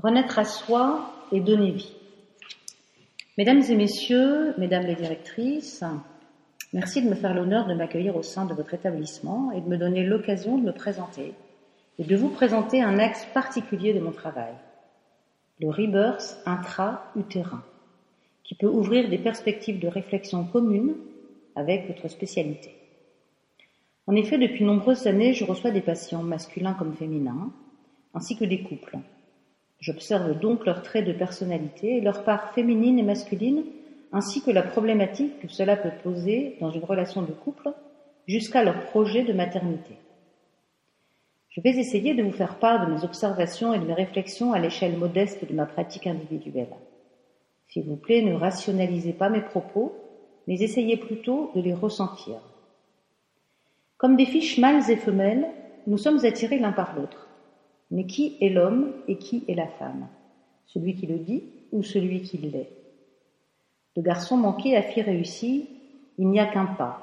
Renaître 0.00 0.38
à 0.38 0.44
soi 0.44 1.12
et 1.32 1.40
donner 1.40 1.72
vie. 1.72 1.92
Mesdames 3.36 3.62
et 3.68 3.74
messieurs, 3.74 4.54
mesdames 4.56 4.86
les 4.86 4.94
directrices, 4.94 5.82
merci 6.72 7.02
de 7.02 7.08
me 7.08 7.16
faire 7.16 7.34
l'honneur 7.34 7.66
de 7.66 7.74
m'accueillir 7.74 8.14
au 8.14 8.22
sein 8.22 8.44
de 8.44 8.54
votre 8.54 8.74
établissement 8.74 9.50
et 9.50 9.60
de 9.60 9.66
me 9.66 9.76
donner 9.76 10.04
l'occasion 10.04 10.56
de 10.56 10.62
me 10.62 10.72
présenter 10.72 11.34
et 11.98 12.04
de 12.04 12.16
vous 12.16 12.28
présenter 12.28 12.80
un 12.80 13.00
axe 13.00 13.26
particulier 13.34 13.92
de 13.92 13.98
mon 13.98 14.12
travail, 14.12 14.52
le 15.58 15.68
rebirth 15.68 16.40
intra-utérin, 16.46 17.64
qui 18.44 18.54
peut 18.54 18.68
ouvrir 18.68 19.08
des 19.08 19.18
perspectives 19.18 19.80
de 19.80 19.88
réflexion 19.88 20.44
communes 20.44 20.94
avec 21.56 21.88
votre 21.88 22.06
spécialité. 22.06 22.72
En 24.06 24.14
effet, 24.14 24.38
depuis 24.38 24.64
nombreuses 24.64 25.08
années, 25.08 25.32
je 25.34 25.44
reçois 25.44 25.72
des 25.72 25.80
patients 25.80 26.22
masculins 26.22 26.74
comme 26.74 26.94
féminins, 26.94 27.50
ainsi 28.14 28.36
que 28.36 28.44
des 28.44 28.62
couples 28.62 28.98
J'observe 29.80 30.38
donc 30.38 30.66
leurs 30.66 30.82
traits 30.82 31.04
de 31.06 31.12
personnalité 31.12 32.00
leur 32.00 32.24
part 32.24 32.52
féminine 32.52 32.98
et 32.98 33.02
masculine, 33.02 33.64
ainsi 34.12 34.42
que 34.42 34.50
la 34.50 34.62
problématique 34.62 35.38
que 35.40 35.48
cela 35.48 35.76
peut 35.76 35.92
poser 36.02 36.56
dans 36.60 36.70
une 36.70 36.84
relation 36.84 37.22
de 37.22 37.32
couple 37.32 37.70
jusqu'à 38.26 38.62
leur 38.62 38.86
projet 38.86 39.22
de 39.22 39.32
maternité. 39.32 39.94
Je 41.50 41.60
vais 41.60 41.76
essayer 41.78 42.14
de 42.14 42.22
vous 42.22 42.32
faire 42.32 42.56
part 42.56 42.86
de 42.86 42.92
mes 42.92 43.04
observations 43.04 43.72
et 43.72 43.78
de 43.78 43.84
mes 43.84 43.94
réflexions 43.94 44.52
à 44.52 44.58
l'échelle 44.58 44.96
modeste 44.96 45.48
de 45.48 45.54
ma 45.54 45.66
pratique 45.66 46.06
individuelle. 46.06 46.68
S'il 47.68 47.84
vous 47.84 47.96
plaît, 47.96 48.22
ne 48.22 48.34
rationalisez 48.34 49.12
pas 49.12 49.28
mes 49.28 49.40
propos, 49.40 49.94
mais 50.46 50.60
essayez 50.60 50.96
plutôt 50.96 51.50
de 51.54 51.60
les 51.60 51.74
ressentir. 51.74 52.36
Comme 53.96 54.16
des 54.16 54.26
fiches 54.26 54.58
mâles 54.58 54.90
et 54.90 54.96
femelles, 54.96 55.46
nous 55.86 55.98
sommes 55.98 56.24
attirés 56.24 56.58
l'un 56.58 56.72
par 56.72 56.94
l'autre. 56.96 57.27
Mais 57.90 58.06
qui 58.06 58.36
est 58.40 58.50
l'homme 58.50 58.92
et 59.06 59.16
qui 59.16 59.44
est 59.48 59.54
la 59.54 59.66
femme? 59.66 60.08
Celui 60.66 60.94
qui 60.94 61.06
le 61.06 61.18
dit 61.18 61.44
ou 61.72 61.82
celui 61.82 62.22
qui 62.22 62.38
l'est? 62.38 62.70
De 63.96 64.02
garçon 64.02 64.36
manqué 64.36 64.76
à 64.76 64.82
fille 64.82 65.02
réussie, 65.02 65.68
il 66.18 66.28
n'y 66.28 66.40
a 66.40 66.46
qu'un 66.46 66.66
pas. 66.66 67.02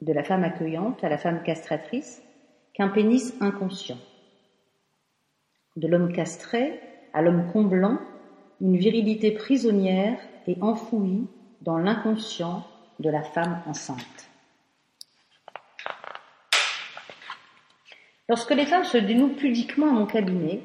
De 0.00 0.12
la 0.12 0.22
femme 0.22 0.44
accueillante 0.44 1.02
à 1.02 1.08
la 1.08 1.18
femme 1.18 1.42
castratrice, 1.42 2.22
qu'un 2.72 2.88
pénis 2.88 3.34
inconscient. 3.40 3.98
De 5.76 5.88
l'homme 5.88 6.12
castré 6.12 6.80
à 7.12 7.22
l'homme 7.22 7.46
comblant, 7.52 7.98
une 8.60 8.76
virilité 8.76 9.32
prisonnière 9.32 10.18
et 10.46 10.56
enfouie 10.60 11.26
dans 11.62 11.78
l'inconscient 11.78 12.64
de 13.00 13.10
la 13.10 13.22
femme 13.22 13.60
enceinte. 13.66 14.30
Lorsque 18.28 18.54
les 18.54 18.66
femmes 18.66 18.84
se 18.84 18.96
dénouent 18.96 19.34
pudiquement 19.34 19.90
à 19.90 19.92
mon 19.92 20.06
cabinet, 20.06 20.60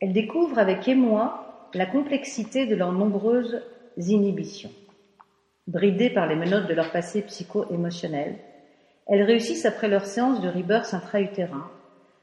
elles 0.00 0.12
découvrent 0.12 0.58
avec 0.58 0.86
émoi 0.88 1.70
la 1.74 1.86
complexité 1.86 2.66
de 2.66 2.74
leurs 2.74 2.92
nombreuses 2.92 3.62
inhibitions. 3.96 4.72
Bridées 5.66 6.10
par 6.10 6.26
les 6.26 6.36
menottes 6.36 6.66
de 6.66 6.74
leur 6.74 6.90
passé 6.90 7.22
psycho-émotionnel, 7.22 8.36
elles 9.06 9.22
réussissent 9.22 9.64
après 9.64 9.88
leur 9.88 10.04
séance 10.04 10.40
de 10.40 10.48
rebirth 10.48 10.92
intra-utérin 10.92 11.70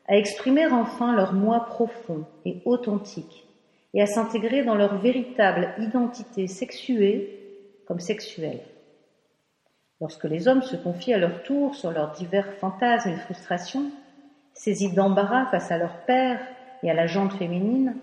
à 0.08 0.18
exprimer 0.18 0.68
enfin 0.68 1.16
leur 1.16 1.34
moi 1.34 1.66
profond 1.66 2.26
et 2.46 2.62
authentique 2.66 3.48
et 3.94 4.02
à 4.02 4.08
s'intégrer 4.08 4.64
dans 4.64 4.76
leur 4.76 4.98
véritable 4.98 5.74
identité 5.80 6.48
sexuée 6.48 7.40
comme 7.88 8.00
sexuelle. 8.00 8.62
Lorsque 10.02 10.26
les 10.26 10.48
hommes 10.48 10.62
se 10.62 10.76
confient 10.76 11.14
à 11.14 11.18
leur 11.18 11.44
tour 11.44 11.76
sur 11.76 11.92
leurs 11.92 12.12
divers 12.12 12.54
fantasmes 12.54 13.10
et 13.10 13.18
frustrations, 13.18 13.92
Saisis 14.60 14.92
d'embarras 14.92 15.46
face 15.46 15.72
à 15.72 15.78
leur 15.78 15.94
père 16.00 16.38
et 16.84 16.92
à 16.92 16.94
la 16.94 17.08
jante 17.08 17.32
féminine, 17.32 17.96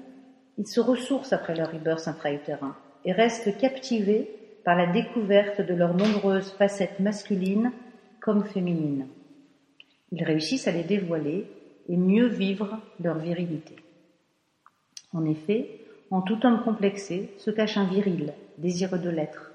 ils 0.56 0.66
se 0.66 0.80
ressourcent 0.80 1.34
après 1.34 1.54
leur 1.54 1.70
rebirth 1.70 2.08
intra-utérin 2.08 2.74
et 3.04 3.12
restent 3.12 3.58
captivés 3.58 4.30
par 4.64 4.74
la 4.74 4.86
découverte 4.86 5.60
de 5.60 5.74
leurs 5.74 5.92
nombreuses 5.92 6.50
facettes 6.52 6.98
masculines 6.98 7.72
comme 8.22 8.42
féminines. 8.46 9.06
Ils 10.12 10.24
réussissent 10.24 10.66
à 10.66 10.72
les 10.72 10.82
dévoiler 10.82 11.46
et 11.90 11.96
mieux 11.98 12.26
vivre 12.26 12.80
leur 13.00 13.18
virilité. 13.18 13.76
En 15.12 15.26
effet, 15.26 15.68
en 16.10 16.22
tout 16.22 16.38
homme 16.46 16.62
complexé 16.64 17.34
se 17.36 17.50
cache 17.50 17.76
un 17.76 17.84
viril, 17.86 18.32
désireux 18.56 18.98
de 18.98 19.10
l'être, 19.10 19.52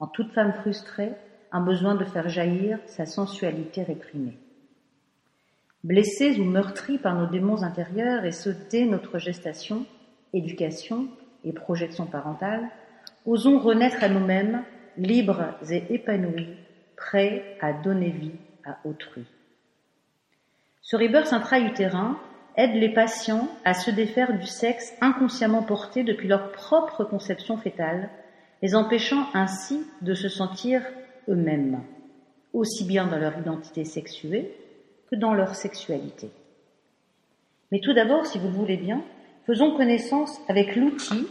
en 0.00 0.08
toute 0.08 0.32
femme 0.32 0.54
frustrée, 0.54 1.12
un 1.52 1.60
besoin 1.60 1.94
de 1.94 2.04
faire 2.04 2.28
jaillir 2.28 2.80
sa 2.86 3.06
sensualité 3.06 3.84
réprimée. 3.84 4.36
Blessés 5.82 6.38
ou 6.38 6.44
meurtris 6.44 6.98
par 6.98 7.14
nos 7.14 7.26
démons 7.26 7.62
intérieurs 7.62 8.26
et 8.26 8.32
ce 8.32 8.50
dès 8.70 8.84
notre 8.84 9.18
gestation, 9.18 9.86
éducation 10.34 11.08
et 11.42 11.54
projection 11.54 12.04
parentale, 12.04 12.68
osons 13.24 13.58
renaître 13.58 14.04
à 14.04 14.10
nous-mêmes, 14.10 14.62
libres 14.98 15.54
et 15.70 15.82
épanouis, 15.88 16.48
prêts 16.96 17.56
à 17.62 17.72
donner 17.72 18.10
vie 18.10 18.34
à 18.66 18.76
autrui. 18.84 19.24
Ce 20.82 20.96
rebirth 20.96 21.32
intra-utérin 21.32 22.18
aide 22.56 22.74
les 22.74 22.92
patients 22.92 23.48
à 23.64 23.72
se 23.72 23.90
défaire 23.90 24.38
du 24.38 24.46
sexe 24.46 24.92
inconsciemment 25.00 25.62
porté 25.62 26.04
depuis 26.04 26.28
leur 26.28 26.52
propre 26.52 27.04
conception 27.04 27.56
fétale, 27.56 28.10
les 28.60 28.74
empêchant 28.74 29.26
ainsi 29.32 29.86
de 30.02 30.12
se 30.12 30.28
sentir 30.28 30.82
eux-mêmes, 31.28 31.80
aussi 32.52 32.84
bien 32.84 33.06
dans 33.06 33.18
leur 33.18 33.38
identité 33.38 33.86
sexuée 33.86 34.54
que 35.10 35.16
dans 35.16 35.34
leur 35.34 35.54
sexualité. 35.54 36.30
Mais 37.72 37.80
tout 37.80 37.92
d'abord, 37.92 38.26
si 38.26 38.38
vous 38.38 38.48
le 38.48 38.54
voulez 38.54 38.76
bien, 38.76 39.02
faisons 39.46 39.76
connaissance 39.76 40.40
avec 40.48 40.76
l'outil 40.76 41.26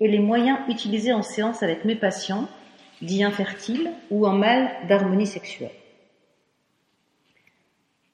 et 0.00 0.08
les 0.08 0.18
moyens 0.18 0.58
utilisés 0.68 1.12
en 1.12 1.22
séance 1.22 1.62
avec 1.62 1.84
mes 1.84 1.96
patients, 1.96 2.48
dits 3.02 3.22
infertiles 3.22 3.90
ou 4.10 4.26
en 4.26 4.32
mal 4.32 4.70
d'harmonie 4.88 5.26
sexuelle. 5.26 5.70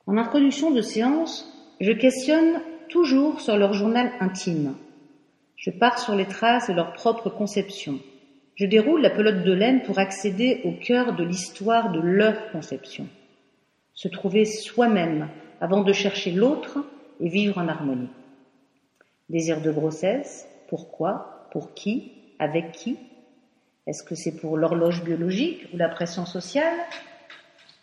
En 0.06 0.16
introduction 0.18 0.70
de 0.70 0.82
séance, 0.82 1.50
je 1.80 1.92
questionne 1.92 2.60
toujours 2.88 3.40
sur 3.40 3.56
leur 3.56 3.72
journal 3.72 4.12
intime. 4.20 4.74
Je 5.56 5.70
pars 5.70 5.98
sur 5.98 6.14
les 6.14 6.26
traces 6.26 6.68
de 6.68 6.74
leur 6.74 6.92
propre 6.92 7.30
conception. 7.30 7.98
Je 8.56 8.66
déroule 8.66 9.00
la 9.00 9.10
pelote 9.10 9.44
de 9.44 9.52
laine 9.52 9.82
pour 9.82 9.98
accéder 9.98 10.60
au 10.64 10.72
cœur 10.72 11.14
de 11.14 11.24
l'histoire 11.24 11.90
de 11.90 12.00
leur 12.00 12.50
conception 12.52 13.08
se 13.94 14.08
trouver 14.08 14.44
soi-même 14.44 15.28
avant 15.60 15.82
de 15.82 15.92
chercher 15.92 16.32
l'autre 16.32 16.78
et 17.20 17.28
vivre 17.28 17.58
en 17.58 17.68
harmonie. 17.68 18.10
Désir 19.28 19.60
de 19.60 19.70
grossesse, 19.70 20.46
pourquoi, 20.68 21.48
pour 21.52 21.74
qui, 21.74 22.12
avec 22.38 22.72
qui? 22.72 22.98
Est-ce 23.86 24.02
que 24.02 24.14
c'est 24.14 24.36
pour 24.36 24.56
l'horloge 24.56 25.04
biologique 25.04 25.68
ou 25.72 25.76
la 25.76 25.88
pression 25.88 26.26
sociale? 26.26 26.76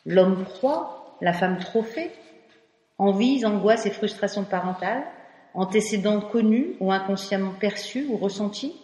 L'homme 0.06 0.44
proie, 0.44 1.18
la 1.22 1.34
femme 1.34 1.60
trophée 1.60 2.12
Envies, 2.98 3.46
angoisses 3.46 3.86
et 3.86 3.92
frustrations 3.92 4.44
parentales 4.44 5.04
Antécédents 5.54 6.22
connus 6.22 6.76
ou 6.80 6.92
inconsciemment 6.92 7.54
perçus 7.60 8.06
ou 8.10 8.18
ressentis? 8.18 8.76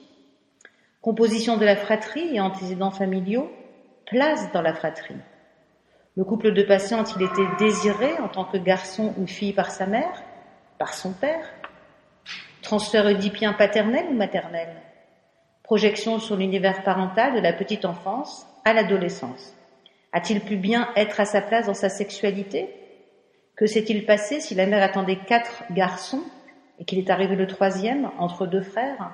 Composition 1.01 1.57
de 1.57 1.65
la 1.65 1.75
fratrie 1.75 2.35
et 2.35 2.39
antécédents 2.39 2.91
familiaux 2.91 3.49
Place 4.05 4.51
dans 4.53 4.61
la 4.61 4.73
fratrie 4.73 5.15
le 6.17 6.23
couple 6.23 6.51
de 6.51 6.63
patients 6.63 7.01
a-t-il 7.01 7.21
été 7.21 7.43
désiré 7.59 8.17
en 8.17 8.27
tant 8.27 8.43
que 8.43 8.57
garçon 8.57 9.13
ou 9.19 9.27
fille 9.27 9.53
par 9.53 9.69
sa 9.69 9.85
mère, 9.85 10.23
par 10.79 10.95
son 10.95 11.13
père. 11.13 11.45
Transfert 12.63 13.05
oedipien 13.05 13.53
paternel 13.53 14.07
ou 14.09 14.15
maternel? 14.15 14.67
Projection 15.61 16.17
sur 16.17 16.35
l'univers 16.35 16.81
parental 16.81 17.35
de 17.35 17.39
la 17.39 17.53
petite 17.53 17.85
enfance 17.85 18.47
à 18.65 18.73
l'adolescence. 18.73 19.53
A-t-il 20.11 20.41
pu 20.41 20.55
bien 20.55 20.89
être 20.95 21.19
à 21.19 21.25
sa 21.25 21.39
place 21.39 21.67
dans 21.67 21.75
sa 21.75 21.89
sexualité? 21.89 22.73
Que 23.55 23.67
s'est-il 23.67 24.03
passé 24.03 24.39
si 24.39 24.55
la 24.55 24.65
mère 24.65 24.81
attendait 24.81 25.19
quatre 25.19 25.65
garçons 25.69 26.23
et 26.79 26.85
qu'il 26.85 26.97
est 26.97 27.11
arrivé 27.11 27.35
le 27.35 27.45
troisième 27.45 28.09
entre 28.17 28.47
deux 28.47 28.63
frères? 28.63 29.11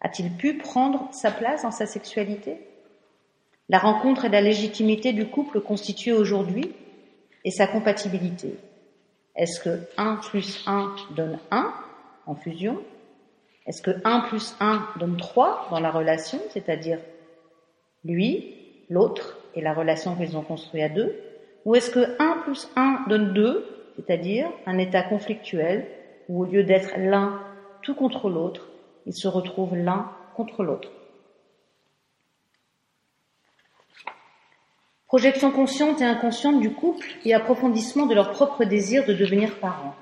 A-t-il 0.00 0.32
pu 0.32 0.58
prendre 0.58 1.08
sa 1.12 1.30
place 1.30 1.62
dans 1.62 1.70
sa 1.70 1.86
sexualité? 1.86 2.66
La 3.70 3.78
rencontre 3.78 4.24
et 4.24 4.28
la 4.28 4.40
légitimité 4.40 5.12
du 5.12 5.26
couple 5.26 5.60
constitué 5.60 6.10
aujourd'hui 6.10 6.72
et 7.44 7.52
sa 7.52 7.68
compatibilité. 7.68 8.56
Est-ce 9.36 9.60
que 9.60 9.78
1 9.96 10.16
plus 10.16 10.64
1 10.66 10.96
donne 11.14 11.38
1 11.52 11.72
en 12.26 12.34
fusion? 12.34 12.78
Est-ce 13.68 13.80
que 13.80 13.92
1 14.02 14.22
plus 14.22 14.56
1 14.58 14.88
donne 14.98 15.16
3 15.16 15.68
dans 15.70 15.78
la 15.78 15.92
relation, 15.92 16.40
c'est-à-dire 16.48 16.98
lui, 18.04 18.56
l'autre 18.88 19.38
et 19.54 19.60
la 19.60 19.72
relation 19.72 20.16
qu'ils 20.16 20.36
ont 20.36 20.42
construite 20.42 20.82
à 20.82 20.88
deux? 20.88 21.14
Ou 21.64 21.76
est-ce 21.76 21.92
que 21.92 22.20
1 22.20 22.38
plus 22.42 22.68
1 22.74 23.04
donne 23.08 23.32
2, 23.34 23.64
c'est-à-dire 23.94 24.48
un 24.66 24.78
état 24.78 25.04
conflictuel 25.04 25.86
où 26.28 26.42
au 26.42 26.44
lieu 26.44 26.64
d'être 26.64 26.98
l'un 26.98 27.40
tout 27.82 27.94
contre 27.94 28.30
l'autre, 28.30 28.68
ils 29.06 29.14
se 29.14 29.28
retrouvent 29.28 29.76
l'un 29.76 30.10
contre 30.34 30.64
l'autre? 30.64 30.90
Projection 35.10 35.50
consciente 35.50 36.00
et 36.00 36.04
inconsciente 36.04 36.60
du 36.60 36.70
couple 36.70 37.04
et 37.24 37.34
approfondissement 37.34 38.06
de 38.06 38.14
leur 38.14 38.30
propre 38.30 38.64
désir 38.64 39.04
de 39.06 39.12
devenir 39.12 39.58
parents. 39.58 39.96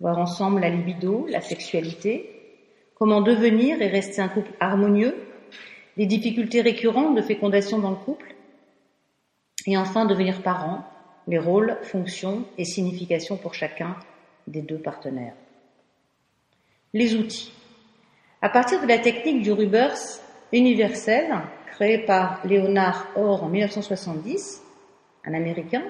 Voir 0.00 0.16
ensemble 0.16 0.62
la 0.62 0.70
libido, 0.70 1.26
la 1.28 1.42
sexualité, 1.42 2.64
comment 2.94 3.20
devenir 3.20 3.82
et 3.82 3.88
rester 3.88 4.22
un 4.22 4.28
couple 4.28 4.52
harmonieux, 4.58 5.14
les 5.98 6.06
difficultés 6.06 6.62
récurrentes 6.62 7.14
de 7.14 7.20
fécondation 7.20 7.80
dans 7.80 7.90
le 7.90 7.96
couple, 7.96 8.34
et 9.66 9.76
enfin 9.76 10.06
devenir 10.06 10.40
parent, 10.40 10.86
les 11.28 11.38
rôles, 11.38 11.76
fonctions 11.82 12.46
et 12.56 12.64
significations 12.64 13.36
pour 13.36 13.52
chacun 13.52 13.94
des 14.46 14.62
deux 14.62 14.78
partenaires. 14.78 15.34
Les 16.94 17.14
outils. 17.14 17.52
À 18.40 18.48
partir 18.48 18.80
de 18.80 18.86
la 18.86 19.00
technique 19.00 19.42
du 19.42 19.52
Rubers 19.52 19.98
universel, 20.52 21.32
créée 21.66 21.98
par 21.98 22.40
Léonard 22.44 23.08
Orr 23.16 23.44
en 23.44 23.48
1970, 23.48 24.62
un 25.24 25.34
Américain, 25.34 25.82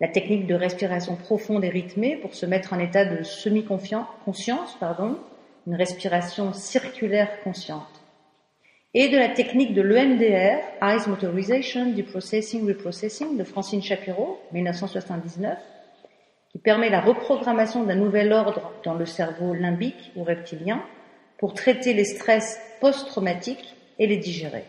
la 0.00 0.08
technique 0.08 0.46
de 0.46 0.54
respiration 0.54 1.16
profonde 1.16 1.64
et 1.64 1.68
rythmée 1.68 2.16
pour 2.16 2.34
se 2.34 2.46
mettre 2.46 2.72
en 2.72 2.78
état 2.78 3.04
de 3.04 3.22
semi-conscience, 3.22 4.76
pardon, 4.80 5.18
une 5.66 5.74
respiration 5.74 6.52
circulaire 6.52 7.40
consciente, 7.44 8.02
et 8.94 9.08
de 9.08 9.16
la 9.16 9.28
technique 9.28 9.74
de 9.74 9.82
l'EMDR, 9.82 10.60
Eyes 10.82 11.08
Motorization, 11.08 11.92
Deprocessing, 11.92 12.66
Reprocessing, 12.66 13.36
de 13.36 13.44
Francine 13.44 13.82
Shapiro, 13.82 14.40
1979, 14.52 15.58
qui 16.50 16.58
permet 16.58 16.90
la 16.90 17.00
reprogrammation 17.00 17.84
d'un 17.84 17.94
nouvel 17.94 18.32
ordre 18.32 18.72
dans 18.84 18.94
le 18.94 19.06
cerveau 19.06 19.54
limbique 19.54 20.12
ou 20.16 20.24
reptilien 20.24 20.82
pour 21.42 21.54
traiter 21.54 21.92
les 21.92 22.04
stress 22.04 22.60
post-traumatiques 22.80 23.74
et 23.98 24.06
les 24.06 24.16
digérer. 24.16 24.62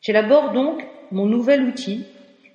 J'élabore 0.00 0.50
donc 0.50 0.84
mon 1.12 1.24
nouvel 1.24 1.62
outil 1.62 2.04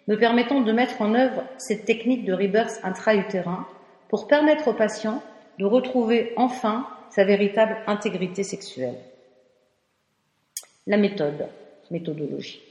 me 0.09 0.17
permettant 0.17 0.59
de 0.59 0.71
mettre 0.73 1.01
en 1.01 1.15
œuvre 1.15 1.41
cette 1.57 1.85
technique 1.85 2.25
de 2.25 2.33
rebirth 2.33 2.81
intra-utérin 2.83 3.65
pour 4.09 4.27
permettre 4.27 4.67
au 4.67 4.73
patient 4.73 5.23
de 5.57 5.63
retrouver 5.63 6.33
enfin 6.35 6.85
sa 7.11 7.23
véritable 7.23 7.77
intégrité 7.87 8.43
sexuelle. 8.43 8.97
La 10.85 10.97
méthode, 10.97 11.47
méthodologie. 11.91 12.61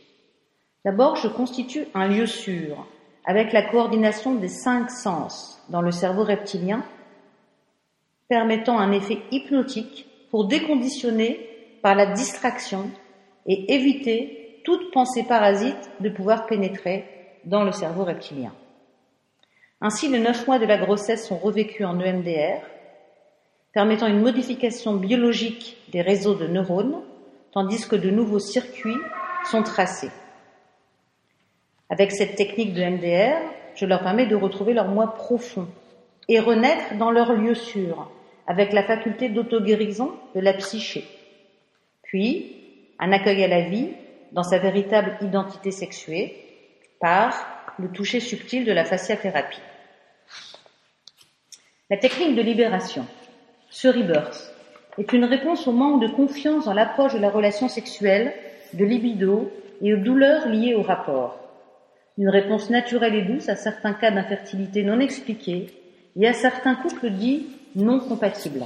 D'abord, 0.85 1.17
je 1.17 1.29
constitue 1.29 1.87
un 1.95 2.09
lieu 2.09 2.27
sûr 2.27 2.87
avec 3.25 3.55
la 3.55 3.63
coordination 3.63 4.35
des 4.35 4.49
cinq 4.49 4.91
sens 4.91 5.59
dans 5.71 5.81
le 5.81 5.93
cerveau 5.93 6.25
reptilien, 6.25 6.85
permettant 8.29 8.79
un 8.79 8.93
effet 8.93 9.23
hypnotique 9.31 10.12
pour 10.33 10.47
déconditionner 10.47 11.47
par 11.83 11.95
la 11.95 12.07
distraction 12.07 12.91
et 13.47 13.75
éviter 13.75 14.61
toute 14.65 14.91
pensée 14.91 15.25
parasite 15.25 15.91
de 16.01 16.09
pouvoir 16.09 16.47
pénétrer 16.47 17.05
dans 17.45 17.65
le 17.65 17.71
cerveau 17.71 18.05
reptilien. 18.05 18.55
Ainsi, 19.83 20.09
les 20.09 20.21
neuf 20.21 20.47
mois 20.47 20.59
de 20.59 20.65
la 20.65 20.79
grossesse 20.79 21.29
sont 21.29 21.37
revécus 21.37 21.85
en 21.85 22.01
EMDR, 22.01 22.63
permettant 23.75 24.07
une 24.07 24.23
modification 24.23 24.95
biologique 24.95 25.77
des 25.91 26.01
réseaux 26.01 26.35
de 26.35 26.47
neurones, 26.47 27.03
tandis 27.53 27.87
que 27.87 27.97
de 27.97 28.11
nouveaux 28.11 28.39
circuits 28.39 29.01
sont 29.51 29.63
tracés. 29.63 30.13
Avec 31.91 32.11
cette 32.11 32.37
technique 32.37 32.73
de 32.73 32.83
MDR, 32.83 33.37
je 33.75 33.85
leur 33.85 34.03
permets 34.03 34.27
de 34.27 34.37
retrouver 34.37 34.73
leur 34.73 34.89
moi 34.89 35.15
profond 35.15 35.69
et 36.29 36.41
renaître 36.41 36.97
dans 36.97 37.11
leur 37.11 37.35
lieu 37.35 37.55
sûr, 37.55 38.09
avec 38.47 38.73
la 38.73 38.83
faculté 38.83 39.29
d'auto-guérison 39.29 40.13
de 40.35 40.41
la 40.41 40.53
psyché. 40.55 41.05
Puis, 42.03 42.57
un 42.99 43.13
accueil 43.13 43.45
à 43.45 43.49
la 43.49 43.63
vie 43.63 43.89
dans 44.33 44.43
sa 44.43 44.59
véritable 44.59 45.17
identité 45.23 45.71
sexuée, 45.71 46.43
par 47.01 47.75
le 47.79 47.89
toucher 47.89 48.21
subtil 48.21 48.65
de 48.65 48.73
la 48.73 48.85
fasciathérapie. 48.85 49.61
La 51.91 51.97
technique 51.97 52.37
de 52.37 52.43
libération, 52.43 53.07
ce 53.71 53.89
rebirth, 53.89 54.55
est 54.99 55.13
une 55.13 55.25
réponse 55.25 55.67
au 55.67 55.73
manque 55.73 56.01
de 56.01 56.09
confiance 56.09 56.67
dans 56.67 56.75
l'approche 56.75 57.15
de 57.15 57.19
la 57.19 57.31
relation 57.31 57.69
sexuelle, 57.69 58.33
de 58.73 58.85
libido 58.85 59.51
et 59.81 59.95
aux 59.95 59.99
douleurs 59.99 60.49
liées 60.49 60.75
au 60.75 60.83
rapport. 60.83 61.39
Une 62.19 62.29
réponse 62.29 62.71
naturelle 62.71 63.15
et 63.15 63.23
douce 63.23 63.49
à 63.49 63.57
certains 63.57 63.95
cas 63.95 64.11
d'infertilité 64.11 64.85
non 64.85 65.01
expliqués 65.01 65.67
et 66.15 66.29
à 66.29 66.35
certains 66.35 66.75
couples 66.75 67.11
dits 67.11 67.47
non 67.75 68.01
compatibles. 68.01 68.65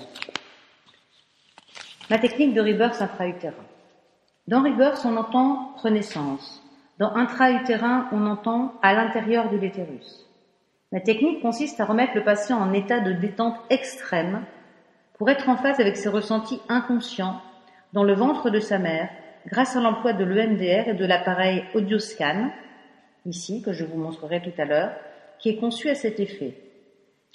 Ma 2.10 2.18
technique 2.18 2.54
de 2.54 2.60
rebirth 2.60 3.00
intra-utérin. 3.00 3.54
Dans 4.46 4.62
rebirth, 4.62 5.04
on 5.04 5.16
entend 5.16 5.74
renaissance, 5.82 6.62
dans 6.98 7.14
intra-utérin, 7.14 8.08
on 8.12 8.26
entend 8.26 8.74
à 8.82 8.94
l'intérieur 8.94 9.50
de 9.50 9.56
l'utérus. 9.56 10.26
La 10.92 11.00
technique 11.00 11.42
consiste 11.42 11.80
à 11.80 11.84
remettre 11.84 12.14
le 12.14 12.24
patient 12.24 12.58
en 12.58 12.72
état 12.72 13.00
de 13.00 13.12
détente 13.12 13.56
extrême 13.70 14.44
pour 15.18 15.28
être 15.28 15.48
en 15.48 15.56
phase 15.56 15.80
avec 15.80 15.96
ses 15.96 16.08
ressentis 16.08 16.60
inconscients 16.68 17.40
dans 17.92 18.04
le 18.04 18.14
ventre 18.14 18.50
de 18.50 18.60
sa 18.60 18.78
mère 18.78 19.10
grâce 19.46 19.76
à 19.76 19.80
l'emploi 19.80 20.12
de 20.12 20.24
l'EMDR 20.24 20.88
et 20.88 20.94
de 20.94 21.04
l'appareil 21.04 21.64
AudioScan, 21.74 22.50
ici, 23.26 23.62
que 23.62 23.72
je 23.72 23.84
vous 23.84 23.98
montrerai 23.98 24.40
tout 24.42 24.60
à 24.60 24.64
l'heure, 24.64 24.92
qui 25.38 25.50
est 25.50 25.56
conçu 25.56 25.88
à 25.88 25.94
cet 25.94 26.20
effet. 26.20 26.65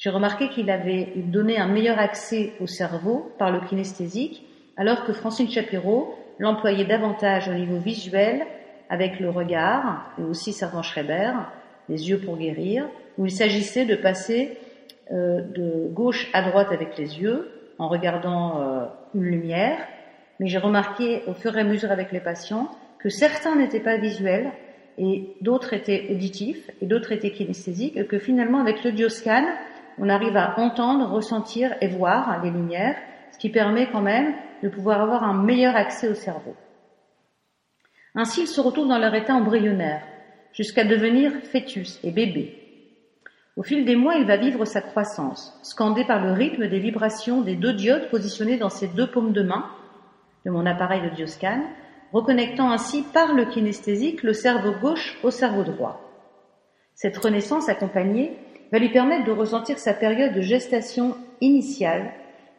J'ai 0.01 0.09
remarqué 0.09 0.49
qu'il 0.49 0.71
avait 0.71 1.09
donné 1.15 1.59
un 1.59 1.67
meilleur 1.67 1.99
accès 1.99 2.53
au 2.59 2.65
cerveau 2.65 3.31
par 3.37 3.51
le 3.51 3.59
kinesthésique, 3.59 4.43
alors 4.75 5.05
que 5.05 5.13
Francine 5.13 5.47
Shapiro 5.47 6.15
l'employait 6.39 6.85
davantage 6.85 7.47
au 7.47 7.53
niveau 7.53 7.77
visuel 7.77 8.47
avec 8.89 9.19
le 9.19 9.29
regard, 9.29 10.11
et 10.17 10.23
aussi 10.23 10.53
Servan 10.53 10.81
Schreiber, 10.81 11.33
les 11.87 12.09
yeux 12.09 12.17
pour 12.17 12.37
guérir, 12.37 12.89
où 13.19 13.27
il 13.27 13.31
s'agissait 13.31 13.85
de 13.85 13.93
passer 13.93 14.57
euh, 15.11 15.41
de 15.41 15.87
gauche 15.93 16.31
à 16.33 16.41
droite 16.49 16.71
avec 16.71 16.97
les 16.97 17.19
yeux, 17.19 17.51
en 17.77 17.87
regardant 17.87 18.59
euh, 18.59 18.85
une 19.13 19.25
lumière, 19.25 19.77
mais 20.39 20.47
j'ai 20.47 20.57
remarqué 20.57 21.21
au 21.27 21.35
fur 21.35 21.55
et 21.55 21.61
à 21.61 21.63
mesure 21.63 21.91
avec 21.91 22.11
les 22.11 22.21
patients 22.21 22.71
que 22.97 23.09
certains 23.09 23.55
n'étaient 23.55 23.79
pas 23.79 23.97
visuels, 23.97 24.49
et 24.97 25.35
d'autres 25.41 25.73
étaient 25.73 26.07
auditifs, 26.09 26.71
et 26.81 26.87
d'autres 26.87 27.11
étaient 27.11 27.31
kinesthésiques, 27.31 27.97
et 27.97 28.05
que 28.07 28.17
finalement 28.17 28.59
avec 28.59 28.83
le 28.83 28.93
dioscan, 28.93 29.45
on 29.97 30.09
arrive 30.09 30.37
à 30.37 30.59
entendre, 30.59 31.09
ressentir 31.09 31.75
et 31.81 31.87
voir 31.87 32.43
les 32.43 32.51
lumières, 32.51 32.97
ce 33.31 33.37
qui 33.37 33.49
permet 33.49 33.89
quand 33.91 34.01
même 34.01 34.33
de 34.63 34.69
pouvoir 34.69 35.01
avoir 35.01 35.23
un 35.23 35.33
meilleur 35.33 35.75
accès 35.75 36.09
au 36.09 36.15
cerveau. 36.15 36.55
Ainsi, 38.15 38.41
ils 38.41 38.47
se 38.47 38.61
retrouvent 38.61 38.89
dans 38.89 38.99
leur 38.99 39.15
état 39.15 39.33
embryonnaire, 39.33 40.03
jusqu'à 40.53 40.83
devenir 40.83 41.31
fœtus 41.51 41.99
et 42.03 42.11
bébé. 42.11 42.57
Au 43.57 43.63
fil 43.63 43.85
des 43.85 43.95
mois, 43.95 44.15
il 44.15 44.25
va 44.25 44.37
vivre 44.37 44.65
sa 44.65 44.81
croissance, 44.81 45.57
scandé 45.61 46.05
par 46.05 46.23
le 46.23 46.31
rythme 46.31 46.67
des 46.67 46.79
vibrations 46.79 47.41
des 47.41 47.55
deux 47.55 47.73
diodes 47.73 48.09
positionnés 48.09 48.57
dans 48.57 48.69
ses 48.69 48.87
deux 48.87 49.07
paumes 49.07 49.33
de 49.33 49.43
main 49.43 49.65
de 50.45 50.51
mon 50.51 50.65
appareil 50.65 51.01
de 51.01 51.15
dioscan, 51.15 51.61
reconnectant 52.11 52.71
ainsi 52.71 53.03
par 53.03 53.33
le 53.33 53.45
kinesthésique 53.45 54.23
le 54.23 54.33
cerveau 54.33 54.73
gauche 54.81 55.17
au 55.23 55.31
cerveau 55.31 55.63
droit. 55.63 56.01
Cette 56.95 57.17
renaissance 57.17 57.69
accompagnée 57.69 58.37
va 58.71 58.79
lui 58.79 58.89
permettre 58.89 59.25
de 59.25 59.31
ressentir 59.31 59.77
sa 59.79 59.93
période 59.93 60.33
de 60.33 60.41
gestation 60.41 61.17
initiale 61.41 62.11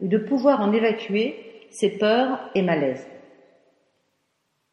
et 0.03 0.09
de 0.09 0.19
pouvoir 0.19 0.61
en 0.61 0.73
évacuer 0.73 1.67
ses 1.71 1.91
peurs 1.91 2.51
et 2.55 2.63
malaises. 2.63 3.07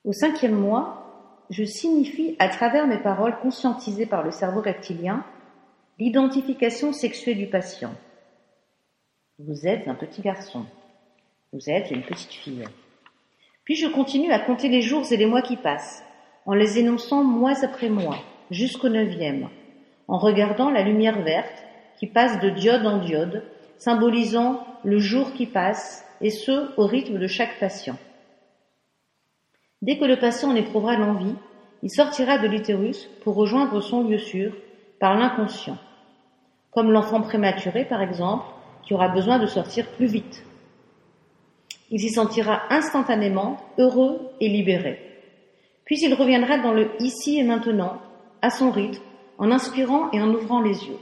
Au 0.03 0.11
cinquième 0.11 0.55
mois, 0.55 1.45
je 1.49 1.63
signifie 1.63 2.35
à 2.39 2.49
travers 2.49 2.87
mes 2.87 2.97
paroles 2.97 3.37
conscientisées 3.39 4.05
par 4.05 4.23
le 4.23 4.31
cerveau 4.31 4.61
reptilien 4.61 5.23
l'identification 5.97 6.93
sexuée 6.93 7.35
du 7.35 7.47
patient. 7.47 7.93
Vous 9.39 9.67
êtes 9.67 9.87
un 9.87 9.95
petit 9.95 10.21
garçon. 10.21 10.65
Vous 11.53 11.69
êtes 11.69 11.91
une 11.91 12.03
petite 12.03 12.33
fille. 12.33 12.65
Puis 13.63 13.75
je 13.75 13.87
continue 13.87 14.31
à 14.31 14.39
compter 14.39 14.69
les 14.69 14.81
jours 14.81 15.05
et 15.11 15.17
les 15.17 15.25
mois 15.25 15.41
qui 15.41 15.57
passent, 15.57 16.03
en 16.45 16.53
les 16.53 16.79
énonçant 16.79 17.23
mois 17.23 17.63
après 17.63 17.89
mois, 17.89 18.17
jusqu'au 18.51 18.89
neuvième, 18.89 19.49
en 20.09 20.17
regardant 20.17 20.71
la 20.71 20.81
lumière 20.81 21.21
verte 21.21 21.63
qui 21.97 22.07
passe 22.07 22.39
de 22.39 22.49
diode 22.49 22.85
en 22.85 22.97
diode, 22.97 23.43
symbolisant 23.77 24.65
le 24.83 24.97
jour 24.97 25.33
qui 25.33 25.45
passe, 25.45 26.05
et 26.21 26.31
ce, 26.31 26.77
au 26.77 26.85
rythme 26.85 27.17
de 27.17 27.27
chaque 27.27 27.59
patient. 27.59 27.95
Dès 29.81 29.97
que 29.97 30.05
le 30.05 30.17
patient 30.17 30.49
en 30.49 30.55
éprouvera 30.55 30.97
l'envie, 30.97 31.35
il 31.83 31.89
sortira 31.89 32.39
de 32.39 32.47
l'utérus 32.47 33.09
pour 33.23 33.35
rejoindre 33.35 33.79
son 33.79 34.03
lieu 34.03 34.17
sûr 34.17 34.53
par 34.99 35.17
l'inconscient, 35.17 35.77
comme 36.71 36.91
l'enfant 36.91 37.21
prématuré 37.21 37.85
par 37.85 38.01
exemple, 38.01 38.45
qui 38.83 38.93
aura 38.93 39.07
besoin 39.07 39.39
de 39.39 39.45
sortir 39.45 39.87
plus 39.91 40.07
vite. 40.07 40.43
Il 41.91 41.99
s'y 41.99 42.09
sentira 42.09 42.63
instantanément 42.69 43.57
heureux 43.77 44.31
et 44.41 44.49
libéré. 44.49 44.99
Puis 45.85 45.99
il 46.01 46.13
reviendra 46.13 46.57
dans 46.57 46.73
le 46.73 46.91
ici 46.99 47.39
et 47.39 47.43
maintenant, 47.43 48.01
à 48.41 48.49
son 48.49 48.71
rythme, 48.71 49.01
en 49.39 49.51
inspirant 49.51 50.11
et 50.11 50.21
en 50.21 50.31
ouvrant 50.31 50.61
les 50.61 50.85
yeux. 50.85 50.99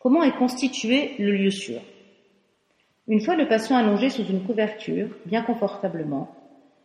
Comment 0.00 0.24
est 0.24 0.36
constitué 0.36 1.14
le 1.18 1.32
lieu 1.32 1.50
sûr? 1.50 1.80
Une 3.06 3.20
fois 3.20 3.36
le 3.36 3.46
patient 3.46 3.76
allongé 3.76 4.08
sous 4.08 4.24
une 4.24 4.42
couverture, 4.44 5.08
bien 5.26 5.42
confortablement, 5.42 6.34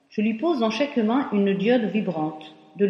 je 0.10 0.22
lui 0.22 0.36
pose 0.36 0.60
dans 0.60 0.70
chaque 0.70 0.98
main 0.98 1.30
une 1.32 1.58
diode 1.58 1.86
vibrante 1.86 2.54
de 2.76 2.86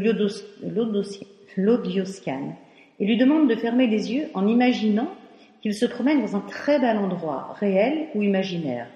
l'audioscan 1.55 2.55
et 2.99 3.05
lui 3.05 3.17
demande 3.17 3.47
de 3.49 3.55
fermer 3.55 3.87
les 3.87 4.13
yeux 4.13 4.29
en 4.33 4.47
imaginant 4.47 5.09
qu'il 5.61 5.75
se 5.75 5.85
promène 5.85 6.21
dans 6.21 6.35
un 6.35 6.41
très 6.41 6.79
bel 6.79 6.97
endroit, 6.97 7.55
réel 7.59 8.07
ou 8.15 8.23
imaginaire. 8.23 8.87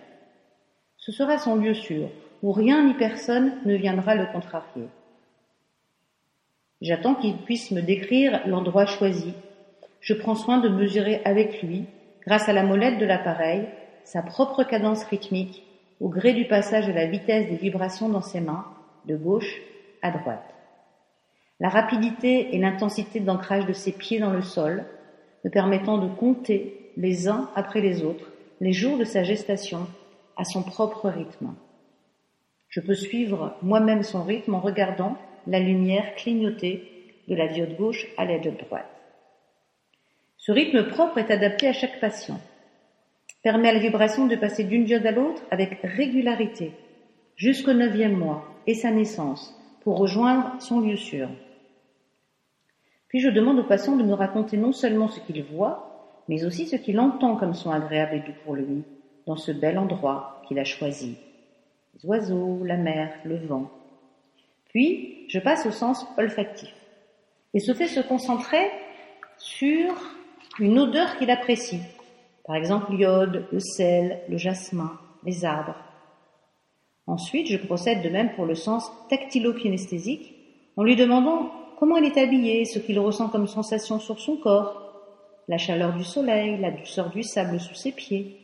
Ce 0.97 1.11
sera 1.11 1.37
son 1.37 1.55
lieu 1.55 1.73
sûr, 1.73 2.09
où 2.41 2.51
rien 2.51 2.83
ni 2.85 2.93
personne 2.93 3.53
ne 3.65 3.75
viendra 3.75 4.15
le 4.15 4.25
contrarier. 4.31 4.87
J'attends 6.81 7.15
qu'il 7.15 7.37
puisse 7.37 7.71
me 7.71 7.81
décrire 7.81 8.41
l'endroit 8.45 8.85
choisi. 8.85 9.33
Je 9.99 10.13
prends 10.13 10.35
soin 10.35 10.59
de 10.59 10.69
mesurer 10.69 11.21
avec 11.25 11.61
lui, 11.61 11.85
grâce 12.25 12.47
à 12.47 12.53
la 12.53 12.63
molette 12.63 12.99
de 12.99 13.05
l'appareil, 13.05 13.67
sa 14.03 14.21
propre 14.21 14.63
cadence 14.63 15.03
rythmique, 15.03 15.63
au 15.99 16.09
gré 16.09 16.33
du 16.33 16.45
passage 16.45 16.87
de 16.87 16.93
la 16.93 17.07
vitesse 17.07 17.49
des 17.49 17.57
vibrations 17.57 18.09
dans 18.09 18.21
ses 18.21 18.39
mains, 18.39 18.65
de 19.05 19.15
gauche 19.15 19.61
à 20.01 20.11
droite. 20.11 20.53
La 21.59 21.69
rapidité 21.69 22.55
et 22.55 22.59
l'intensité 22.59 23.19
d'ancrage 23.19 23.65
de 23.65 23.73
ses 23.73 23.91
pieds 23.91 24.19
dans 24.19 24.31
le 24.31 24.41
sol, 24.41 24.85
me 25.43 25.49
permettant 25.49 25.97
de 25.97 26.07
compter 26.07 26.91
les 26.95 27.27
uns 27.27 27.49
après 27.55 27.81
les 27.81 28.03
autres 28.03 28.31
les 28.61 28.73
jours 28.73 28.97
de 28.97 29.05
sa 29.05 29.23
gestation 29.23 29.87
à 30.35 30.43
son 30.43 30.63
propre 30.63 31.09
rythme. 31.09 31.53
Je 32.67 32.81
peux 32.81 32.93
suivre 32.93 33.55
moi-même 33.61 34.03
son 34.03 34.23
rythme 34.23 34.53
en 34.53 34.59
regardant 34.59 35.17
la 35.47 35.59
lumière 35.59 36.15
clignoter 36.15 37.13
de 37.27 37.35
la 37.35 37.47
diode 37.47 37.75
gauche 37.77 38.07
à 38.17 38.25
la 38.25 38.39
diode 38.39 38.57
droite. 38.57 38.89
Ce 40.37 40.51
rythme 40.51 40.87
propre 40.87 41.17
est 41.17 41.31
adapté 41.31 41.67
à 41.67 41.73
chaque 41.73 41.99
patient, 41.99 42.39
permet 43.43 43.69
à 43.69 43.73
la 43.73 43.79
vibration 43.79 44.25
de 44.25 44.35
passer 44.35 44.63
d'une 44.63 44.85
diode 44.85 45.05
à 45.05 45.11
l'autre 45.11 45.43
avec 45.51 45.79
régularité, 45.83 46.71
jusqu'au 47.35 47.73
neuvième 47.73 48.17
mois 48.17 48.45
et 48.67 48.73
sa 48.73 48.91
naissance, 48.91 49.55
pour 49.81 49.97
rejoindre 49.97 50.53
son 50.59 50.81
lieu 50.81 50.95
sûr. 50.95 51.29
Puis 53.07 53.19
je 53.19 53.29
demande 53.29 53.59
au 53.59 53.63
patient 53.63 53.95
de 53.95 54.03
me 54.03 54.13
raconter 54.13 54.57
non 54.57 54.71
seulement 54.71 55.07
ce 55.07 55.19
qu'il 55.19 55.43
voit, 55.43 56.23
mais 56.27 56.45
aussi 56.45 56.67
ce 56.67 56.75
qu'il 56.75 56.99
entend 56.99 57.35
comme 57.35 57.55
son 57.55 57.71
agréable 57.71 58.15
et 58.15 58.19
doux 58.19 58.37
pour 58.45 58.55
lui, 58.55 58.83
dans 59.25 59.35
ce 59.35 59.51
bel 59.51 59.77
endroit 59.77 60.41
qu'il 60.47 60.59
a 60.59 60.63
choisi. 60.63 61.17
Les 61.95 62.07
oiseaux, 62.07 62.63
la 62.63 62.77
mer, 62.77 63.13
le 63.25 63.37
vent. 63.37 63.69
Puis, 64.69 65.25
je 65.27 65.39
passe 65.39 65.65
au 65.65 65.71
sens 65.71 66.05
olfactif 66.17 66.73
et 67.53 67.59
se 67.59 67.73
fait 67.73 67.87
se 67.87 67.99
concentrer 67.99 68.71
sur 69.37 69.93
une 70.59 70.79
odeur 70.79 71.17
qu'il 71.17 71.31
apprécie. 71.31 71.81
Par 72.45 72.55
exemple, 72.55 72.93
l'iode, 72.93 73.45
le 73.51 73.59
sel, 73.59 74.21
le 74.29 74.37
jasmin, 74.37 74.97
les 75.23 75.45
arbres. 75.45 75.75
Ensuite, 77.07 77.47
je 77.47 77.57
procède 77.57 78.03
de 78.03 78.09
même 78.09 78.33
pour 78.33 78.45
le 78.45 78.55
sens 78.55 78.91
tactilo-kinesthésique 79.09 80.35
en 80.77 80.83
lui 80.83 80.95
demandant 80.95 81.51
comment 81.79 81.97
il 81.97 82.05
est 82.05 82.17
habillé, 82.17 82.65
ce 82.65 82.79
qu'il 82.79 82.99
ressent 82.99 83.29
comme 83.29 83.47
sensation 83.47 83.99
sur 83.99 84.19
son 84.19 84.37
corps, 84.37 84.93
la 85.47 85.57
chaleur 85.57 85.93
du 85.93 86.03
soleil, 86.03 86.57
la 86.59 86.71
douceur 86.71 87.09
du 87.09 87.23
sable 87.23 87.59
sous 87.59 87.73
ses 87.73 87.91
pieds. 87.91 88.37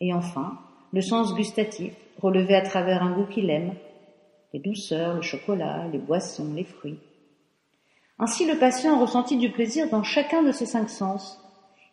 Et 0.00 0.14
enfin, 0.14 0.58
le 0.92 1.02
sens 1.02 1.34
gustatif, 1.34 1.92
relevé 2.22 2.54
à 2.54 2.62
travers 2.62 3.02
un 3.02 3.12
goût 3.12 3.26
qu'il 3.26 3.50
aime, 3.50 3.74
les 4.52 4.60
douceurs, 4.60 5.16
le 5.16 5.22
chocolat, 5.22 5.86
les 5.92 5.98
boissons, 5.98 6.52
les 6.54 6.64
fruits. 6.64 6.98
Ainsi 8.18 8.46
le 8.46 8.58
patient 8.58 8.98
ressentit 8.98 9.36
du 9.36 9.50
plaisir 9.50 9.88
dans 9.90 10.02
chacun 10.02 10.42
de 10.42 10.52
ses 10.52 10.66
cinq 10.66 10.90
sens 10.90 11.40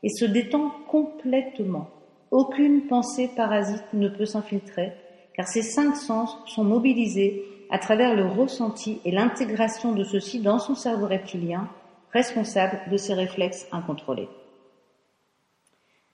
et 0.04 0.10
se 0.10 0.26
détend 0.26 0.72
complètement. 0.88 1.90
Aucune 2.32 2.88
pensée 2.88 3.30
parasite 3.36 3.86
ne 3.94 4.10
peut 4.10 4.26
s'infiltrer 4.26 4.94
car 5.36 5.48
ces 5.48 5.62
cinq 5.62 5.96
sens 5.96 6.38
sont 6.46 6.64
mobilisés 6.64 7.44
à 7.70 7.78
travers 7.78 8.16
le 8.16 8.26
ressenti 8.26 9.02
et 9.06 9.12
l'intégration 9.12 9.92
de 9.92 10.04
ceux-ci 10.04 10.40
dans 10.40 10.60
son 10.60 10.76
cerveau 10.76 11.08
reptilien, 11.08 11.68
responsable 12.12 12.80
de 12.90 12.98
ses 12.98 13.14
réflexes 13.14 13.68
incontrôlés. 13.72 14.30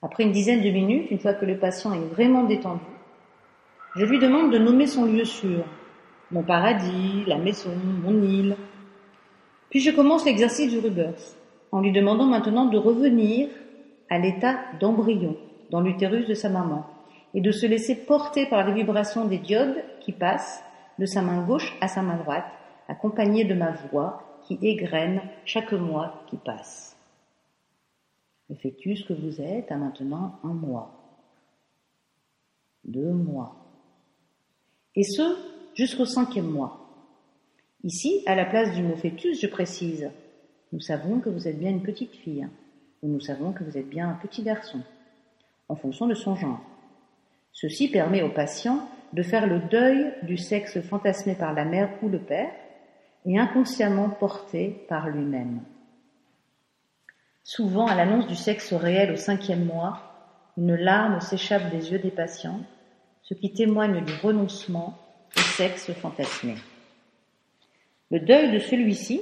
Après 0.01 0.23
une 0.23 0.31
dizaine 0.31 0.63
de 0.63 0.69
minutes, 0.71 1.11
une 1.11 1.19
fois 1.19 1.35
que 1.35 1.45
le 1.45 1.59
patient 1.59 1.93
est 1.93 2.07
vraiment 2.07 2.43
détendu, 2.43 2.81
je 3.95 4.05
lui 4.05 4.17
demande 4.19 4.51
de 4.51 4.57
nommer 4.57 4.87
son 4.87 5.05
lieu 5.05 5.25
sûr, 5.25 5.63
mon 6.31 6.43
paradis, 6.43 7.23
la 7.27 7.37
maison, 7.37 7.71
mon 8.03 8.21
île. 8.21 8.55
Puis 9.69 9.79
je 9.79 9.91
commence 9.91 10.25
l'exercice 10.25 10.71
du 10.71 10.79
Rubers, 10.79 11.21
en 11.71 11.81
lui 11.81 11.91
demandant 11.91 12.25
maintenant 12.25 12.65
de 12.65 12.77
revenir 12.77 13.49
à 14.09 14.19
l'état 14.19 14.59
d'embryon 14.79 15.35
dans 15.69 15.81
l'utérus 15.81 16.27
de 16.27 16.33
sa 16.33 16.49
maman 16.49 16.85
et 17.33 17.41
de 17.41 17.51
se 17.51 17.65
laisser 17.65 17.95
porter 17.95 18.45
par 18.47 18.67
les 18.67 18.73
vibrations 18.73 19.25
des 19.25 19.37
diodes 19.37 19.83
qui 20.01 20.11
passent 20.11 20.63
de 20.99 21.05
sa 21.05 21.21
main 21.21 21.45
gauche 21.45 21.77
à 21.81 21.87
sa 21.87 22.01
main 22.01 22.17
droite, 22.17 22.45
accompagnée 22.87 23.45
de 23.45 23.53
ma 23.53 23.71
voix 23.71 24.39
qui 24.43 24.57
égrène 24.61 25.21
chaque 25.45 25.71
mois 25.71 26.23
qui 26.27 26.37
passe. 26.37 26.97
Le 28.49 28.55
fœtus 28.55 29.05
que 29.05 29.13
vous 29.13 29.41
êtes 29.41 29.71
a 29.71 29.77
maintenant 29.77 30.39
un 30.43 30.53
mois, 30.53 30.91
deux 32.83 33.13
mois, 33.13 33.55
et 34.95 35.03
ce, 35.03 35.50
jusqu'au 35.73 36.05
cinquième 36.05 36.49
mois. 36.49 36.77
Ici, 37.83 38.21
à 38.25 38.35
la 38.35 38.45
place 38.45 38.73
du 38.75 38.83
mot 38.83 38.95
fœtus, 38.95 39.41
je 39.41 39.47
précise, 39.47 40.11
nous 40.71 40.79
savons 40.79 41.19
que 41.19 41.29
vous 41.29 41.47
êtes 41.47 41.59
bien 41.59 41.71
une 41.71 41.81
petite 41.81 42.15
fille, 42.15 42.47
ou 43.01 43.07
nous 43.07 43.19
savons 43.19 43.53
que 43.53 43.63
vous 43.63 43.77
êtes 43.77 43.89
bien 43.89 44.09
un 44.09 44.13
petit 44.13 44.43
garçon, 44.43 44.79
en 45.67 45.75
fonction 45.75 46.07
de 46.07 46.13
son 46.13 46.35
genre. 46.35 46.61
Ceci 47.51 47.89
permet 47.89 48.21
au 48.21 48.29
patient 48.29 48.87
de 49.13 49.23
faire 49.23 49.47
le 49.47 49.59
deuil 49.59 50.13
du 50.23 50.37
sexe 50.37 50.79
fantasmé 50.81 51.35
par 51.35 51.53
la 51.53 51.65
mère 51.65 51.89
ou 52.01 52.09
le 52.09 52.19
père 52.19 52.51
et 53.25 53.37
inconsciemment 53.37 54.09
porté 54.09 54.85
par 54.87 55.09
lui-même. 55.09 55.61
Souvent, 57.43 57.87
à 57.87 57.95
l'annonce 57.95 58.27
du 58.27 58.35
sexe 58.35 58.73
réel 58.73 59.11
au 59.11 59.17
cinquième 59.17 59.65
mois, 59.65 59.99
une 60.57 60.75
larme 60.75 61.19
s'échappe 61.19 61.71
des 61.71 61.91
yeux 61.91 61.99
des 61.99 62.11
patients, 62.11 62.61
ce 63.23 63.33
qui 63.33 63.51
témoigne 63.51 64.03
du 64.05 64.13
renoncement 64.21 64.97
au 65.37 65.39
sexe 65.39 65.91
fantasmé. 65.93 66.55
Le 68.09 68.19
deuil 68.19 68.51
de 68.51 68.59
celui-ci 68.59 69.21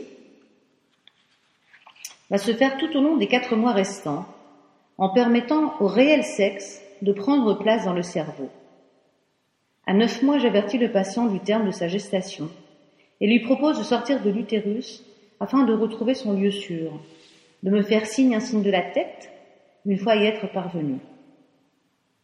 va 2.30 2.38
se 2.38 2.54
faire 2.54 2.78
tout 2.78 2.96
au 2.98 3.02
long 3.02 3.18
des 3.18 3.28
quatre 3.28 3.56
mois 3.56 3.74
restants, 3.74 4.26
en 4.98 5.10
permettant 5.10 5.80
au 5.80 5.88
réel 5.88 6.24
sexe 6.24 6.82
de 7.02 7.14
prendre 7.14 7.58
place 7.58 7.86
dans 7.86 7.94
le 7.94 8.04
cerveau. 8.04 8.50
À 9.86 9.94
neuf 9.94 10.22
mois, 10.22 10.38
j'avertis 10.38 10.78
le 10.78 10.92
patient 10.92 11.26
du 11.28 11.40
terme 11.40 11.66
de 11.66 11.72
sa 11.72 11.88
gestation 11.88 12.50
et 13.22 13.28
lui 13.28 13.40
propose 13.40 13.80
de 13.80 13.84
sortir 13.84 14.22
de 14.22 14.30
l'utérus 14.30 15.04
afin 15.40 15.64
de 15.64 15.74
retrouver 15.74 16.14
son 16.14 16.34
lieu 16.34 16.52
sûr, 16.52 17.00
de 17.64 17.70
me 17.70 17.82
faire 17.82 18.06
signe 18.06 18.36
un 18.36 18.40
signe 18.40 18.62
de 18.62 18.70
la 18.70 18.82
tête 18.82 19.32
une 19.86 19.98
fois 19.98 20.16
y 20.16 20.26
être 20.26 20.52
parvenu. 20.52 20.98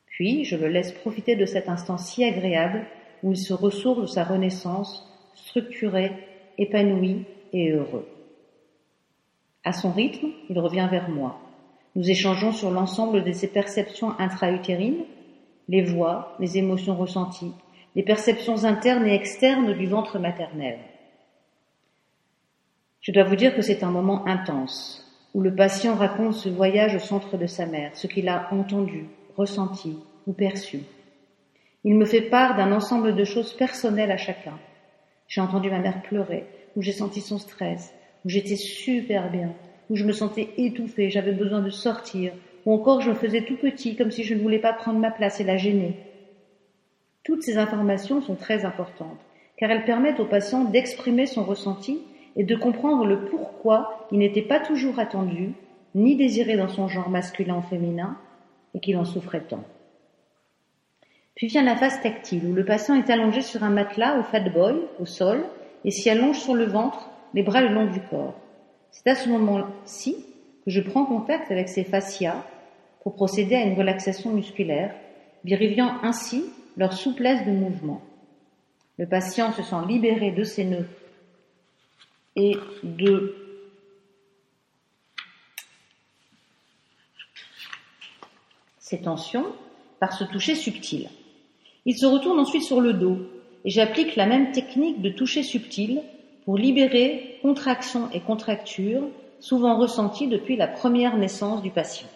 Puis, 0.08 0.46
je 0.46 0.56
le 0.56 0.68
laisse 0.68 0.92
profiter 0.92 1.36
de 1.36 1.46
cet 1.46 1.68
instant 1.70 1.98
si 1.98 2.24
agréable 2.24 2.86
où 3.25 3.32
il 3.32 3.38
se 3.38 3.55
ressource 3.55 4.01
de 4.01 4.05
sa 4.05 4.24
renaissance, 4.24 5.12
structuré, 5.34 6.12
épanoui 6.60 7.25
et 7.53 7.72
heureux. 7.72 8.08
À 9.63 9.74
son 9.74 9.91
rythme, 9.91 10.27
il 10.48 10.60
revient 10.60 10.88
vers 10.91 11.10
moi. 11.10 11.39
Nous 11.96 12.08
échangeons 12.08 12.51
sur 12.51 12.70
l'ensemble 12.70 13.24
de 13.24 13.32
ses 13.32 13.48
perceptions 13.48 14.12
intra-utérines, 14.20 15.05
les 15.67 15.82
voix, 15.82 16.36
les 16.39 16.60
émotions 16.60 16.96
ressenties, 16.96 17.53
les 17.96 18.03
perceptions 18.03 18.63
internes 18.63 19.08
et 19.08 19.15
externes 19.15 19.74
du 19.74 19.88
ventre 19.88 20.20
maternel. 20.20 20.77
Je 23.01 23.12
dois 23.12 23.24
vous 23.24 23.36
dire 23.36 23.55
que 23.55 23.63
c'est 23.63 23.84
un 23.84 23.89
moment 23.89 24.27
intense, 24.27 25.03
où 25.34 25.41
le 25.41 25.55
patient 25.55 25.96
raconte 25.96 26.36
ce 26.36 26.50
voyage 26.50 26.94
au 26.94 27.00
centre 27.00 27.38
de 27.38 27.48
sa 27.48 27.65
mère, 27.65 27.96
ce 27.96 28.05
qu'il 28.05 28.29
a 28.29 28.53
entendu, 28.53 29.08
ressenti 29.36 29.98
ou 30.27 30.34
perçu. 30.34 30.82
Il 31.88 31.94
me 31.94 32.06
fait 32.06 32.22
part 32.22 32.56
d'un 32.56 32.72
ensemble 32.72 33.15
de 33.15 33.24
choses 33.24 33.54
personnelles 33.54 34.10
à 34.10 34.18
chacun. 34.18 34.58
J'ai 35.27 35.39
entendu 35.39 35.70
ma 35.70 35.77
mère 35.77 36.01
pleurer, 36.01 36.46
où 36.75 36.82
j'ai 36.82 36.92
senti 36.92 37.22
son 37.22 37.38
stress, 37.38 37.94
où 38.25 38.30
j'étais 38.30 38.56
super 38.56 39.30
bien, 39.30 39.54
où 39.92 39.96
je 39.96 40.04
me 40.04 40.12
sentais 40.12 40.50
étouffée, 40.58 41.12
j'avais 41.12 41.32
besoin 41.32 41.62
de 41.62 41.70
sortir, 41.70 42.34
ou 42.65 42.74
encore 42.74 43.01
je 43.01 43.12
me 43.12 43.15
faisais 43.15 43.44
tout 43.44 43.56
petit, 43.56 43.96
comme 43.96 44.10
si 44.10 44.24
je 44.24 44.34
ne 44.34 44.42
voulais 44.42 44.58
pas 44.58 44.74
prendre 44.74 44.98
ma 44.98 45.12
place 45.12 45.39
et 45.39 45.44
la 45.44 45.58
gêner. 45.58 45.94
Toutes 47.24 47.44
ces 47.44 47.60
informations 47.60 48.20
sont 48.20 48.36
très 48.36 48.65
importantes, 48.65 49.20
car 49.56 49.70
elles 49.70 49.86
permettent 49.86 50.20
au 50.20 50.25
patient 50.25 50.63
d'exprimer 50.63 51.27
son 51.27 51.44
ressenti 51.44 52.01
et 52.36 52.44
de 52.44 52.56
comprendre 52.56 53.06
le 53.06 53.25
pourquoi 53.25 54.08
il 54.12 54.18
n'était 54.18 54.42
pas 54.42 54.60
toujours 54.60 54.98
attendu, 54.98 55.51
ni 55.94 56.15
désiré 56.15 56.58
dans 56.58 56.68
son 56.68 56.88
genre 56.88 57.12
masculin 57.12 57.58
ou 57.58 57.62
féminin, 57.62 58.18
et 58.74 58.80
qu'il 58.80 58.98
en 58.98 59.06
souffrait 59.06 59.44
tant. 59.48 59.63
Puis 61.36 61.48
vient 61.48 61.63
la 61.63 61.75
phase 61.75 62.01
tactile, 62.01 62.46
où 62.48 62.54
le 62.54 62.63
patient 62.63 62.96
est 62.96 63.10
allongé 63.10 63.42
sur 63.42 63.63
un 63.63 63.70
matelas 63.70 64.20
au 64.20 64.24
fat 64.24 64.50
boy, 64.50 64.82
au 65.00 65.06
sol, 65.06 65.46
et 65.84 65.92
s'y 65.92 66.10
allonge 66.10 66.39
sur 66.39 66.56
le 66.56 66.65
ventre, 66.65 67.10
les 67.34 67.44
bras 67.44 67.62
le 67.62 67.74
long 67.74 67.86
du 67.86 68.00
corps. 68.00 68.36
C'est 68.92 69.10
à 69.10 69.15
ce 69.15 69.27
moment-ci 69.27 70.15
que 70.63 70.72
je 70.72 70.80
prends 70.80 71.06
contact 71.06 71.51
avec 71.51 71.68
ses 71.68 71.84
fascias 71.84 72.44
pour 73.04 73.15
procéder 73.15 73.56
à 73.56 73.63
une 73.63 73.77
relaxation 73.77 74.32
musculaire, 74.32 74.96
vérifiant 75.44 76.01
ainsi 76.01 76.46
leur 76.77 76.94
souplesse 76.94 77.46
de 77.46 77.51
mouvement. 77.51 78.01
Le 78.98 79.06
patient 79.06 79.51
se 79.51 79.62
sent 79.62 79.75
libéré 79.88 80.32
de 80.32 80.44
ses 80.44 80.63
nœuds 80.63 80.88
et 82.38 82.56
de 82.84 83.36
ses 88.80 89.01
tensions 89.01 89.46
par 90.00 90.13
ce 90.13 90.24
toucher 90.24 90.56
subtil. 90.56 91.10
Il 91.86 91.98
se 91.98 92.06
retourne 92.06 92.39
ensuite 92.39 92.63
sur 92.63 92.82
le 92.82 92.94
dos 92.94 93.18
et 93.63 93.70
j'applique 93.70 94.15
la 94.15 94.25
même 94.25 94.51
technique 94.51 95.01
de 95.01 95.10
toucher 95.10 95.44
subtil 95.44 96.01
pour 96.44 96.58
libérer 96.58 97.39
contraction 97.42 98.10
et 98.12 98.20
contracture 98.20 99.04
souvent 99.39 99.77
ressenties 99.77 100.27
depuis 100.27 100.56
la 100.56 100.68
première 100.68 101.18
naissance 101.18 101.62
du 101.62 101.70
patient. 101.70 102.08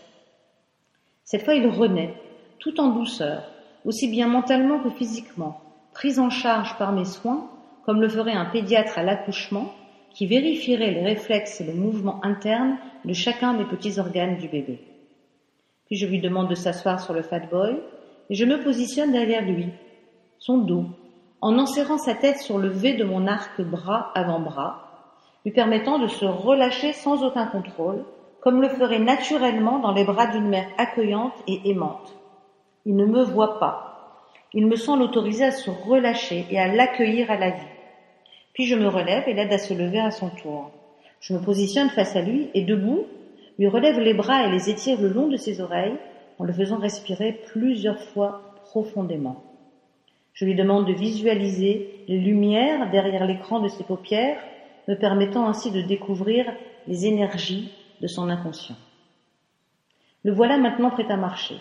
Cette 1.23 1.43
fois, 1.43 1.53
il 1.53 1.67
renaît, 1.67 2.15
tout 2.57 2.79
en 2.79 2.87
douceur, 2.87 3.43
aussi 3.85 4.07
bien 4.07 4.27
mentalement 4.27 4.79
que 4.79 4.89
physiquement, 4.89 5.61
pris 5.93 6.19
en 6.19 6.29
charge 6.29 6.77
par 6.77 6.91
mes 6.91 7.05
soins, 7.05 7.49
comme 7.85 8.01
le 8.01 8.09
ferait 8.09 8.33
un 8.33 8.45
pédiatre 8.45 8.97
à 8.97 9.03
l'accouchement, 9.03 9.73
qui 10.11 10.25
vérifierait 10.25 10.91
les 10.91 11.03
réflexes 11.03 11.61
et 11.61 11.65
le 11.65 11.73
mouvement 11.73 12.23
interne 12.25 12.77
de 13.05 13.13
chacun 13.13 13.53
des 13.53 13.65
petits 13.65 13.99
organes 13.99 14.37
du 14.37 14.47
bébé. 14.47 14.79
Puis 15.85 15.95
je 15.95 16.07
lui 16.07 16.19
demande 16.19 16.49
de 16.49 16.55
s'asseoir 16.55 16.99
sur 16.99 17.13
le 17.13 17.21
fat 17.21 17.47
boy 17.51 17.77
et 18.29 18.35
je 18.35 18.45
me 18.45 18.61
positionne 18.61 19.11
derrière 19.11 19.43
lui, 19.43 19.69
son 20.37 20.59
dos, 20.59 20.85
en 21.41 21.57
enserrant 21.57 21.97
sa 21.97 22.13
tête 22.13 22.37
sur 22.37 22.57
le 22.57 22.69
V 22.69 22.93
de 22.93 23.03
mon 23.03 23.27
arc 23.27 23.61
bras 23.61 24.11
avant-bras, 24.13 24.85
lui 25.45 25.51
permettant 25.51 25.99
de 25.99 26.07
se 26.07 26.25
relâcher 26.25 26.93
sans 26.93 27.23
aucun 27.23 27.47
contrôle, 27.47 28.03
comme 28.41 28.61
le 28.61 28.69
ferait 28.69 28.99
naturellement 28.99 29.79
dans 29.79 29.93
les 29.93 30.03
bras 30.03 30.27
d'une 30.27 30.47
mère 30.47 30.67
accueillante 30.77 31.33
et 31.47 31.61
aimante. 31.65 32.15
Il 32.85 32.95
ne 32.95 33.05
me 33.05 33.23
voit 33.23 33.59
pas. 33.59 33.85
Il 34.53 34.67
me 34.67 34.75
sent 34.75 34.97
l'autoriser 34.97 35.45
à 35.45 35.51
se 35.51 35.69
relâcher 35.69 36.45
et 36.49 36.59
à 36.59 36.67
l'accueillir 36.67 37.29
à 37.31 37.37
la 37.37 37.51
vie. 37.51 37.67
Puis 38.53 38.65
je 38.65 38.75
me 38.75 38.87
relève 38.87 39.27
et 39.27 39.33
l'aide 39.33 39.53
à 39.53 39.57
se 39.57 39.73
lever 39.73 39.99
à 39.99 40.11
son 40.11 40.29
tour. 40.29 40.71
Je 41.19 41.33
me 41.33 41.39
positionne 41.39 41.89
face 41.89 42.15
à 42.15 42.21
lui 42.21 42.49
et 42.53 42.63
debout, 42.63 43.05
lui 43.57 43.67
relève 43.67 43.99
les 43.99 44.13
bras 44.13 44.43
et 44.45 44.51
les 44.51 44.69
étire 44.69 44.99
le 45.01 45.09
long 45.09 45.27
de 45.27 45.37
ses 45.37 45.61
oreilles 45.61 45.97
en 46.39 46.45
le 46.45 46.53
faisant 46.53 46.77
respirer 46.77 47.33
plusieurs 47.47 48.01
fois 48.01 48.41
profondément. 48.63 49.43
Je 50.33 50.45
lui 50.45 50.55
demande 50.55 50.87
de 50.87 50.93
visualiser 50.93 52.05
les 52.07 52.19
lumières 52.19 52.89
derrière 52.89 53.25
l'écran 53.25 53.59
de 53.59 53.67
ses 53.67 53.83
paupières, 53.83 54.41
me 54.87 54.95
permettant 54.95 55.47
ainsi 55.47 55.69
de 55.69 55.81
découvrir 55.81 56.45
les 56.87 57.05
énergies 57.05 57.71
de 58.01 58.07
son 58.07 58.29
inconscient. 58.29 58.77
Le 60.23 60.31
voilà 60.31 60.57
maintenant 60.57 60.89
prêt 60.89 61.11
à 61.11 61.17
marcher. 61.17 61.55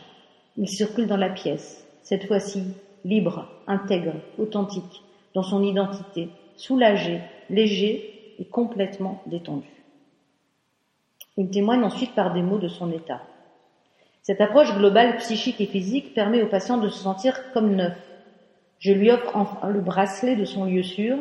Il 0.57 0.69
circule 0.69 1.07
dans 1.07 1.17
la 1.17 1.29
pièce, 1.29 1.87
cette 2.03 2.27
fois-ci 2.27 2.63
libre, 3.05 3.49
intègre, 3.67 4.15
authentique, 4.39 5.03
dans 5.35 5.43
son 5.43 5.63
identité, 5.63 6.29
soulagé, 6.57 7.21
léger 7.51 8.35
et 8.39 8.45
complètement 8.45 9.23
détendu. 9.27 9.69
Il 11.37 11.51
témoigne 11.51 11.85
ensuite 11.85 12.15
par 12.15 12.33
des 12.33 12.43
mots 12.43 12.59
de 12.59 12.69
son 12.69 12.91
état. 12.91 13.23
Cette 14.29 14.43
approche 14.43 14.77
globale 14.77 15.17
psychique 15.17 15.59
et 15.59 15.67
physique 15.67 16.13
permet 16.13 16.43
au 16.43 16.49
patient 16.49 16.77
de 16.77 16.91
se 16.91 16.99
sentir 16.99 17.51
comme 17.55 17.75
neuf. 17.75 17.97
Je 18.79 18.93
lui 18.93 19.11
offre 19.11 19.35
enfin 19.35 19.69
le 19.71 19.81
bracelet 19.81 20.37
de 20.37 20.45
son 20.45 20.67
lieu 20.67 20.83
sûr, 20.83 21.17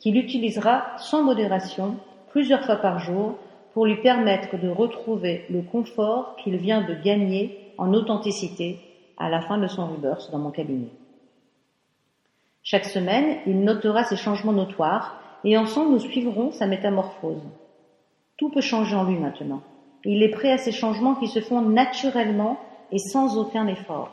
qu'il 0.00 0.18
utilisera 0.18 0.98
sans 0.98 1.22
modération 1.22 1.96
plusieurs 2.28 2.62
fois 2.66 2.76
par 2.76 2.98
jour 2.98 3.36
pour 3.72 3.86
lui 3.86 3.96
permettre 4.02 4.58
de 4.58 4.68
retrouver 4.68 5.46
le 5.48 5.62
confort 5.62 6.36
qu'il 6.44 6.58
vient 6.58 6.82
de 6.82 6.92
gagner 6.92 7.72
en 7.78 7.94
authenticité 7.94 8.78
à 9.16 9.30
la 9.30 9.40
fin 9.40 9.56
de 9.56 9.66
son 9.66 9.86
rebirth 9.86 10.30
dans 10.30 10.38
mon 10.38 10.50
cabinet. 10.50 10.90
Chaque 12.62 12.84
semaine, 12.84 13.38
il 13.46 13.64
notera 13.64 14.04
ces 14.04 14.16
changements 14.16 14.52
notoires 14.52 15.18
et 15.42 15.56
ensemble 15.56 15.92
nous 15.92 16.00
suivrons 16.00 16.52
sa 16.52 16.66
métamorphose. 16.66 17.40
Tout 18.36 18.50
peut 18.50 18.60
changer 18.60 18.94
en 18.94 19.04
lui 19.04 19.16
maintenant. 19.16 19.62
Il 20.04 20.22
est 20.22 20.30
prêt 20.30 20.52
à 20.52 20.58
ces 20.58 20.72
changements 20.72 21.14
qui 21.14 21.28
se 21.28 21.40
font 21.40 21.60
naturellement 21.60 22.58
et 22.90 22.98
sans 22.98 23.38
aucun 23.38 23.66
effort. 23.66 24.10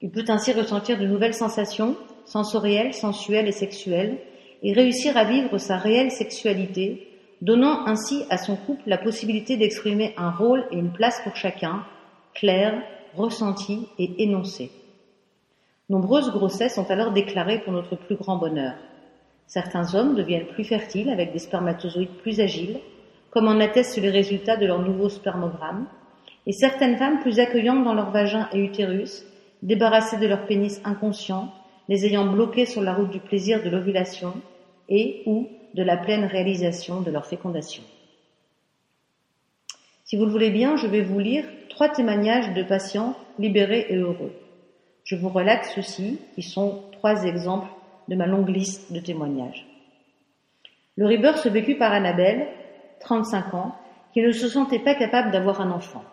Il 0.00 0.10
peut 0.10 0.24
ainsi 0.28 0.52
ressentir 0.52 0.98
de 0.98 1.06
nouvelles 1.06 1.34
sensations 1.34 1.96
sensorielles, 2.24 2.94
sensuelles 2.94 3.48
et 3.48 3.52
sexuelles 3.52 4.18
et 4.62 4.72
réussir 4.72 5.16
à 5.16 5.24
vivre 5.24 5.58
sa 5.58 5.76
réelle 5.76 6.10
sexualité 6.10 7.08
donnant 7.40 7.86
ainsi 7.86 8.24
à 8.30 8.38
son 8.38 8.56
couple 8.56 8.82
la 8.86 8.98
possibilité 8.98 9.56
d'exprimer 9.56 10.12
un 10.16 10.30
rôle 10.30 10.64
et 10.70 10.76
une 10.76 10.92
place 10.92 11.20
pour 11.22 11.36
chacun, 11.36 11.84
clair, 12.34 12.82
ressenti 13.14 13.86
et 13.98 14.22
énoncé. 14.22 14.70
Nombreuses 15.88 16.30
grossesses 16.30 16.74
sont 16.74 16.90
alors 16.90 17.12
déclarées 17.12 17.60
pour 17.60 17.72
notre 17.72 17.96
plus 17.96 18.16
grand 18.16 18.36
bonheur. 18.36 18.74
Certains 19.46 19.94
hommes 19.94 20.14
deviennent 20.14 20.46
plus 20.46 20.64
fertiles 20.64 21.08
avec 21.08 21.32
des 21.32 21.38
spermatozoïdes 21.38 22.18
plus 22.20 22.40
agiles, 22.40 22.80
comme 23.30 23.48
en 23.48 23.60
attestent 23.60 23.98
les 23.98 24.10
résultats 24.10 24.56
de 24.56 24.66
leur 24.66 24.80
nouveau 24.80 25.08
spermogramme, 25.08 25.86
et 26.46 26.52
certaines 26.52 26.96
femmes 26.96 27.20
plus 27.20 27.40
accueillantes 27.40 27.84
dans 27.84 27.94
leur 27.94 28.10
vagin 28.10 28.48
et 28.52 28.58
utérus, 28.58 29.24
débarrassées 29.62 30.18
de 30.18 30.26
leur 30.26 30.46
pénis 30.46 30.80
inconscient, 30.84 31.52
les 31.88 32.06
ayant 32.06 32.26
bloqués 32.26 32.66
sur 32.66 32.82
la 32.82 32.94
route 32.94 33.10
du 33.10 33.20
plaisir 33.20 33.62
de 33.62 33.70
l'ovulation 33.70 34.34
et 34.88 35.22
ou 35.26 35.48
de 35.74 35.82
la 35.82 35.96
pleine 35.96 36.24
réalisation 36.24 37.00
de 37.00 37.10
leur 37.10 37.26
fécondation. 37.26 37.82
Si 40.04 40.16
vous 40.16 40.24
le 40.24 40.30
voulez 40.30 40.50
bien, 40.50 40.76
je 40.76 40.86
vais 40.86 41.02
vous 41.02 41.18
lire 41.18 41.44
trois 41.68 41.90
témoignages 41.90 42.54
de 42.54 42.62
patients 42.62 43.14
libérés 43.38 43.86
et 43.90 43.96
heureux. 43.96 44.32
Je 45.04 45.16
vous 45.16 45.28
relate 45.28 45.66
ceux-ci, 45.74 46.18
qui 46.34 46.42
sont 46.42 46.82
trois 46.92 47.24
exemples 47.24 47.68
de 48.08 48.16
ma 48.16 48.26
longue 48.26 48.48
liste 48.48 48.92
de 48.92 49.00
témoignages. 49.00 49.66
Le 50.96 51.06
rebirth 51.06 51.38
se 51.38 51.48
vécut 51.48 51.76
par 51.76 51.92
Annabelle, 51.92 52.48
35 53.00 53.54
ans, 53.54 53.74
qui 54.12 54.22
ne 54.22 54.32
se 54.32 54.48
sentait 54.48 54.78
pas 54.78 54.94
capable 54.94 55.30
d'avoir 55.30 55.60
un 55.60 55.70
enfant. 55.70 56.04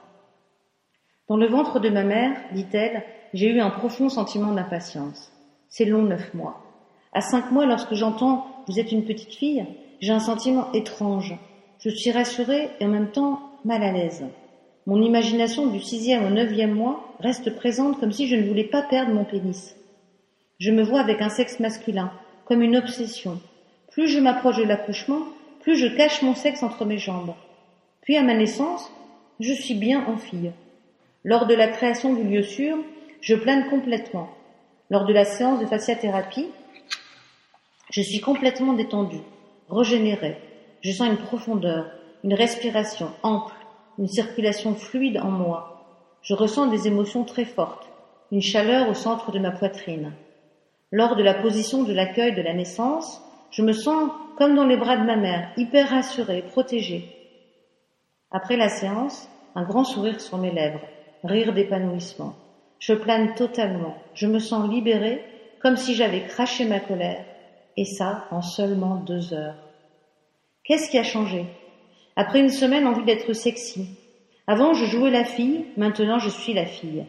Dans 1.28 1.38
le 1.38 1.48
ventre 1.48 1.80
de 1.80 1.90
ma 1.90 2.04
mère, 2.04 2.38
dit-elle, 2.54 3.04
j'ai 3.34 3.50
eu 3.50 3.60
un 3.60 3.70
profond 3.70 4.10
sentiment 4.10 4.52
d'impatience. 4.52 5.32
C'est 5.70 5.86
long 5.86 6.04
neuf 6.04 6.34
mois. 6.34 6.62
À 7.14 7.22
cinq 7.22 7.52
mois, 7.52 7.66
lorsque 7.66 7.96
j'entends 7.96 8.46
vous 8.68 8.80
êtes 8.80 8.92
une 8.92 9.06
petite 9.06 9.34
fille, 9.34 9.66
j'ai 10.02 10.12
un 10.12 10.20
sentiment 10.20 10.72
étrange. 10.74 11.36
Je 11.80 11.90
suis 11.90 12.12
rassurée 12.12 12.70
et 12.80 12.86
en 12.86 12.90
même 12.90 13.12
temps 13.12 13.40
mal 13.64 13.84
à 13.84 13.92
l'aise. 13.92 14.26
Mon 14.86 15.02
imagination 15.02 15.68
du 15.68 15.80
sixième 15.80 16.26
au 16.26 16.30
neuvième 16.30 16.74
mois 16.74 17.16
reste 17.20 17.56
présente 17.56 18.00
comme 18.00 18.12
si 18.12 18.28
je 18.28 18.36
ne 18.36 18.48
voulais 18.48 18.66
pas 18.66 18.84
perdre 18.84 19.14
mon 19.14 19.24
pénis. 19.24 19.76
Je 20.60 20.72
me 20.72 20.84
vois 20.84 21.00
avec 21.00 21.22
un 21.22 21.30
sexe 21.30 21.60
masculin, 21.60 22.12
comme 22.46 22.62
une 22.62 22.78
obsession. 22.78 23.40
Plus 23.92 24.08
je 24.08 24.20
m'approche 24.20 24.58
de 24.58 24.64
l'accouchement, 24.64 25.24
plus 25.66 25.78
je 25.78 25.88
cache 25.88 26.22
mon 26.22 26.36
sexe 26.36 26.62
entre 26.62 26.86
mes 26.86 27.00
jambes. 27.00 27.34
Puis 28.04 28.18
à 28.18 28.22
ma 28.22 28.36
naissance, 28.36 28.88
je 29.40 29.52
suis 29.52 29.74
bien 29.74 30.06
en 30.06 30.16
fille. 30.16 30.52
Lors 31.24 31.48
de 31.48 31.56
la 31.56 31.68
création 31.68 32.14
du 32.14 32.24
lieu 32.24 32.44
sûr, 32.44 32.78
je 33.20 33.34
plane 33.34 33.68
complètement. 33.68 34.30
Lors 34.92 35.06
de 35.06 35.14
la 35.14 35.26
séance 35.26 35.60
de 35.60 35.66
fasciathérapie, 35.66 36.52
je 37.90 38.02
suis 38.02 38.22
complètement 38.22 38.74
détendue, 38.74 39.24
régénérée. 39.68 40.38
Je 40.82 40.92
sens 40.92 41.08
une 41.08 41.18
profondeur, 41.18 41.88
une 42.24 42.36
respiration 42.36 43.10
ample, 43.24 43.56
une 43.98 44.08
circulation 44.08 44.76
fluide 44.76 45.18
en 45.18 45.32
moi. 45.32 45.84
Je 46.22 46.36
ressens 46.36 46.68
des 46.68 46.88
émotions 46.88 47.24
très 47.24 47.46
fortes, 47.46 47.90
une 48.32 48.44
chaleur 48.44 48.88
au 48.88 48.94
centre 48.94 49.32
de 49.32 49.40
ma 49.40 49.50
poitrine. 49.50 50.14
Lors 50.92 51.16
de 51.16 51.24
la 51.24 51.34
position 51.34 51.82
de 51.82 51.94
l'accueil 51.94 52.36
de 52.36 52.44
la 52.44 52.54
naissance, 52.54 53.25
je 53.56 53.62
me 53.62 53.72
sens 53.72 54.12
comme 54.38 54.54
dans 54.54 54.66
les 54.66 54.76
bras 54.76 54.98
de 54.98 55.06
ma 55.06 55.16
mère, 55.16 55.50
hyper 55.56 55.90
rassurée, 55.90 56.42
protégée. 56.42 57.06
Après 58.30 58.58
la 58.58 58.68
séance, 58.68 59.30
un 59.56 59.64
grand 59.64 59.86
sourire 59.86 60.20
sur 60.20 60.38
mes 60.38 60.52
lèvres, 60.52 60.82
rire 61.24 61.54
d'épanouissement. 61.54 62.36
Je 62.80 62.94
plane 62.94 63.34
totalement, 63.36 63.96
je 64.14 64.28
me 64.28 64.40
sens 64.40 64.70
libérée, 64.70 65.24
comme 65.62 65.78
si 65.78 65.96
j'avais 65.96 66.24
craché 66.24 66.66
ma 66.66 66.82
colère, 66.82 67.24
et 67.78 67.86
ça 67.86 68.26
en 68.30 68.42
seulement 68.42 68.96
deux 68.96 69.34
heures. 69.34 69.56
Qu'est-ce 70.66 70.90
qui 70.90 70.98
a 70.98 71.04
changé? 71.04 71.46
Après 72.18 72.42
une 72.42 72.50
semaine, 72.50 72.86
envie 72.86 73.06
d'être 73.06 73.32
sexy. 73.32 73.88
Avant, 74.48 74.74
je 74.74 74.86
jouais 74.86 75.12
la 75.12 75.24
fille, 75.24 75.66
maintenant 75.78 76.20
je 76.20 76.30
suis 76.30 76.54
la 76.54 76.66
fille. 76.66 77.06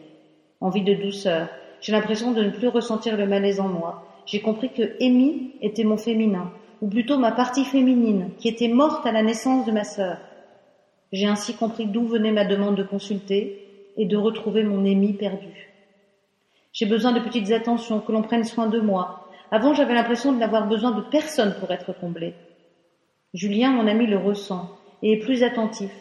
Envie 0.61 0.83
de 0.83 0.93
douceur. 0.93 1.49
J'ai 1.81 1.91
l'impression 1.91 2.31
de 2.31 2.41
ne 2.41 2.51
plus 2.51 2.69
ressentir 2.69 3.17
le 3.17 3.27
malaise 3.27 3.59
en 3.59 3.67
moi. 3.67 4.06
J'ai 4.27 4.41
compris 4.41 4.69
que 4.69 5.01
Amy 5.01 5.53
était 5.61 5.83
mon 5.83 5.97
féminin, 5.97 6.51
ou 6.81 6.87
plutôt 6.87 7.17
ma 7.17 7.31
partie 7.31 7.65
féminine, 7.65 8.29
qui 8.37 8.49
était 8.49 8.67
morte 8.67 9.05
à 9.07 9.11
la 9.11 9.23
naissance 9.23 9.65
de 9.65 9.71
ma 9.71 9.83
sœur. 9.83 10.17
J'ai 11.11 11.25
ainsi 11.25 11.55
compris 11.55 11.87
d'où 11.87 12.05
venait 12.05 12.31
ma 12.31 12.45
demande 12.45 12.75
de 12.75 12.83
consulter 12.83 13.91
et 13.97 14.05
de 14.05 14.17
retrouver 14.17 14.63
mon 14.63 14.85
Amy 14.85 15.13
perdu. 15.13 15.71
J'ai 16.73 16.85
besoin 16.85 17.13
de 17.13 17.21
petites 17.21 17.51
attentions, 17.51 18.01
que 18.01 18.11
l'on 18.11 18.21
prenne 18.21 18.43
soin 18.43 18.67
de 18.67 18.79
moi, 18.79 19.27
avant, 19.49 19.73
j'avais 19.73 19.93
l'impression 19.93 20.33
de 20.33 20.37
n'avoir 20.37 20.67
besoin 20.67 20.91
de 20.91 21.01
personne 21.01 21.55
pour 21.59 21.71
être 21.71 21.93
comblé. 21.97 22.33
Julien, 23.33 23.71
mon 23.71 23.87
ami, 23.87 24.05
le 24.05 24.17
ressent 24.17 24.69
et 25.01 25.13
est 25.13 25.19
plus 25.19 25.41
attentif. 25.41 25.91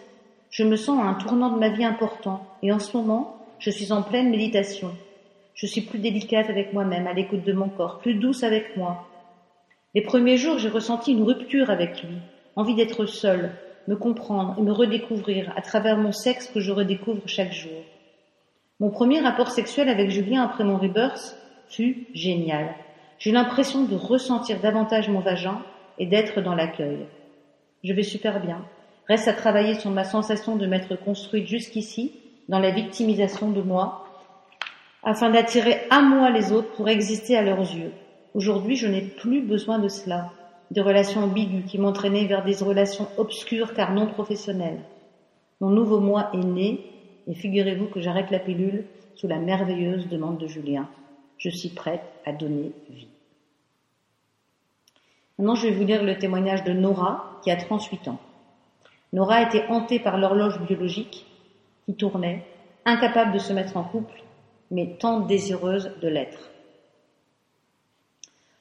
Je 0.50 0.64
me 0.64 0.76
sens 0.76 0.98
à 0.98 1.04
un 1.04 1.14
tournant 1.14 1.50
de 1.50 1.58
ma 1.58 1.68
vie 1.68 1.84
important 1.84 2.44
et 2.62 2.72
en 2.72 2.80
ce 2.80 2.96
moment, 2.96 3.36
je 3.58 3.70
suis 3.70 3.92
en 3.92 4.02
pleine 4.02 4.30
méditation. 4.30 4.90
Je 5.56 5.66
suis 5.66 5.80
plus 5.80 5.98
délicate 5.98 6.50
avec 6.50 6.74
moi-même, 6.74 7.06
à 7.06 7.14
l'écoute 7.14 7.42
de 7.42 7.54
mon 7.54 7.70
corps, 7.70 7.98
plus 8.00 8.12
douce 8.12 8.42
avec 8.42 8.76
moi. 8.76 9.08
Les 9.94 10.02
premiers 10.02 10.36
jours, 10.36 10.58
j'ai 10.58 10.68
ressenti 10.68 11.12
une 11.12 11.22
rupture 11.22 11.70
avec 11.70 12.02
lui, 12.02 12.16
envie 12.56 12.74
d'être 12.74 13.06
seule, 13.06 13.52
me 13.88 13.96
comprendre 13.96 14.54
et 14.58 14.62
me 14.62 14.70
redécouvrir 14.70 15.54
à 15.56 15.62
travers 15.62 15.96
mon 15.96 16.12
sexe 16.12 16.48
que 16.48 16.60
je 16.60 16.72
redécouvre 16.72 17.22
chaque 17.24 17.54
jour. 17.54 17.82
Mon 18.80 18.90
premier 18.90 19.20
rapport 19.20 19.50
sexuel 19.50 19.88
avec 19.88 20.10
Julien 20.10 20.42
après 20.42 20.62
mon 20.62 20.76
rebirth 20.76 21.38
fut 21.70 22.06
génial. 22.12 22.74
J'ai 23.18 23.32
l'impression 23.32 23.84
de 23.84 23.96
ressentir 23.96 24.60
davantage 24.60 25.08
mon 25.08 25.20
vagin 25.20 25.62
et 25.98 26.04
d'être 26.04 26.42
dans 26.42 26.54
l'accueil. 26.54 27.06
Je 27.82 27.94
vais 27.94 28.02
super 28.02 28.40
bien. 28.40 28.62
Reste 29.08 29.28
à 29.28 29.32
travailler 29.32 29.72
sur 29.72 29.90
ma 29.90 30.04
sensation 30.04 30.56
de 30.56 30.66
m'être 30.66 30.96
construite 30.96 31.46
jusqu'ici 31.46 32.12
dans 32.50 32.58
la 32.58 32.72
victimisation 32.72 33.50
de 33.50 33.62
moi, 33.62 34.05
afin 35.06 35.30
d'attirer 35.30 35.82
à 35.88 36.02
moi 36.02 36.30
les 36.30 36.50
autres 36.50 36.72
pour 36.72 36.88
exister 36.88 37.36
à 37.36 37.42
leurs 37.42 37.60
yeux. 37.60 37.92
Aujourd'hui, 38.34 38.74
je 38.74 38.88
n'ai 38.88 39.02
plus 39.02 39.40
besoin 39.40 39.78
de 39.78 39.86
cela, 39.86 40.32
des 40.72 40.80
relations 40.80 41.22
ambiguës 41.22 41.64
qui 41.64 41.78
m'entraînaient 41.78 42.26
vers 42.26 42.44
des 42.44 42.56
relations 42.56 43.06
obscures 43.16 43.72
car 43.72 43.92
non 43.92 44.08
professionnelles. 44.08 44.80
Mon 45.60 45.70
nouveau 45.70 46.00
moi 46.00 46.28
est 46.34 46.44
né, 46.44 46.80
et 47.28 47.34
figurez-vous 47.34 47.86
que 47.86 48.00
j'arrête 48.00 48.32
la 48.32 48.40
pilule 48.40 48.84
sous 49.14 49.28
la 49.28 49.38
merveilleuse 49.38 50.08
demande 50.08 50.38
de 50.38 50.48
Julien. 50.48 50.88
Je 51.38 51.50
suis 51.50 51.68
prête 51.68 52.02
à 52.26 52.32
donner 52.32 52.72
vie. 52.90 53.06
Maintenant, 55.38 55.54
je 55.54 55.68
vais 55.68 55.74
vous 55.74 55.84
lire 55.84 56.02
le 56.02 56.18
témoignage 56.18 56.64
de 56.64 56.72
Nora, 56.72 57.40
qui 57.44 57.52
a 57.52 57.56
38 57.56 58.08
ans. 58.08 58.18
Nora 59.12 59.42
était 59.42 59.66
hantée 59.68 60.00
par 60.00 60.18
l'horloge 60.18 60.60
biologique 60.62 61.26
qui 61.84 61.94
tournait, 61.94 62.44
incapable 62.84 63.32
de 63.32 63.38
se 63.38 63.52
mettre 63.52 63.76
en 63.76 63.84
couple, 63.84 64.24
mais 64.70 64.96
tant 64.98 65.20
désireuse 65.20 65.90
de 66.02 66.08
l'être. 66.08 66.50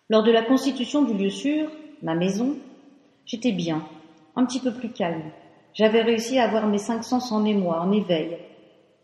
Lors 0.10 0.24
de 0.24 0.32
la 0.32 0.44
constitution 0.44 1.02
du 1.02 1.14
lieu 1.14 1.30
sûr, 1.30 1.70
ma 2.04 2.16
maison, 2.16 2.56
j'étais 3.26 3.52
bien, 3.52 3.84
un 4.36 4.46
petit 4.46 4.60
peu 4.60 4.72
plus 4.72 4.90
calme. 4.90 5.32
J'avais 5.74 6.02
réussi 6.02 6.38
à 6.38 6.44
avoir 6.44 6.68
mes 6.68 6.78
cinq 6.78 7.04
sens 7.04 7.32
en 7.32 7.44
émoi, 7.44 7.82
en 7.82 7.92
éveil, 7.92 8.38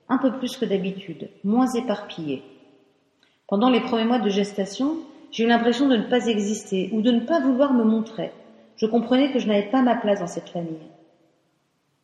un 0.10 0.18
peu 0.18 0.32
plus 0.32 0.58
que 0.58 0.66
d'habitude, 0.66 1.30
moins 1.44 1.72
éparpillé. 1.74 2.44
Pendant 3.48 3.70
les 3.70 3.82
premiers 3.82 4.06
mois 4.06 4.20
de 4.20 4.30
gestation, 4.30 4.98
j'ai 5.32 5.46
eu 5.46 5.48
l'impression 5.48 5.88
de 5.88 5.98
ne 5.98 6.10
pas 6.10 6.28
exister 6.28 6.90
ou 6.94 7.02
de 7.02 7.12
ne 7.12 7.22
pas 7.22 7.40
vouloir 7.40 7.74
me 7.74 7.84
montrer. 7.84 8.32
Je 8.76 8.86
comprenais 8.86 9.32
que 9.32 9.40
je 9.40 9.48
n'avais 9.48 9.70
pas 9.70 9.82
ma 9.82 9.96
place 9.96 10.20
dans 10.20 10.28
cette 10.28 10.50
famille. 10.50 10.88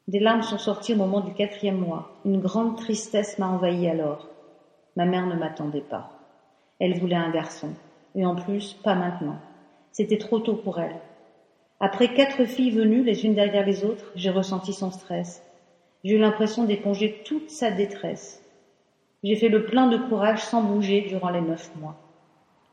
Des 0.08 0.20
larmes 0.20 0.44
sont 0.44 0.58
sorties 0.58 0.94
au 0.94 0.98
moment 0.98 1.20
du 1.20 1.34
quatrième 1.34 1.80
mois. 1.80 2.12
Une 2.26 2.40
grande 2.40 2.78
tristesse 2.78 3.38
m'a 3.40 3.48
envahi 3.48 3.88
alors. 3.88 4.28
Ma 4.98 5.06
mère 5.06 5.28
ne 5.28 5.36
m'attendait 5.36 5.82
pas. 5.82 6.10
Elle 6.80 7.00
voulait 7.00 7.16
un 7.16 7.30
garçon. 7.30 7.70
Et 8.16 8.26
en 8.26 8.34
plus, 8.34 8.74
pas 8.74 8.96
maintenant. 8.96 9.38
C'était 9.92 10.18
trop 10.18 10.40
tôt 10.40 10.56
pour 10.56 10.80
elle. 10.80 10.96
Après 11.80 12.16
quatre 12.16 12.46
filles 12.46 12.72
venues 12.72 13.04
les 13.04 13.24
unes 13.24 13.36
derrière 13.36 13.64
les 13.64 13.86
autres, 13.86 14.12
j'ai 14.16 14.32
ressenti 14.32 14.74
son 14.74 14.90
stress. 14.90 15.44
J'ai 16.04 16.16
eu 16.16 16.18
l'impression 16.18 16.64
d'éponger 16.64 17.22
toute 17.26 17.52
sa 17.52 17.70
détresse. 17.70 18.44
J'ai 19.24 19.36
fait 19.36 19.50
le 19.50 19.66
plein 19.66 19.88
de 19.88 19.98
courage 19.98 20.44
sans 20.44 20.64
bouger 20.64 21.02
durant 21.02 21.30
les 21.30 21.42
neuf 21.42 21.70
mois. 21.76 21.96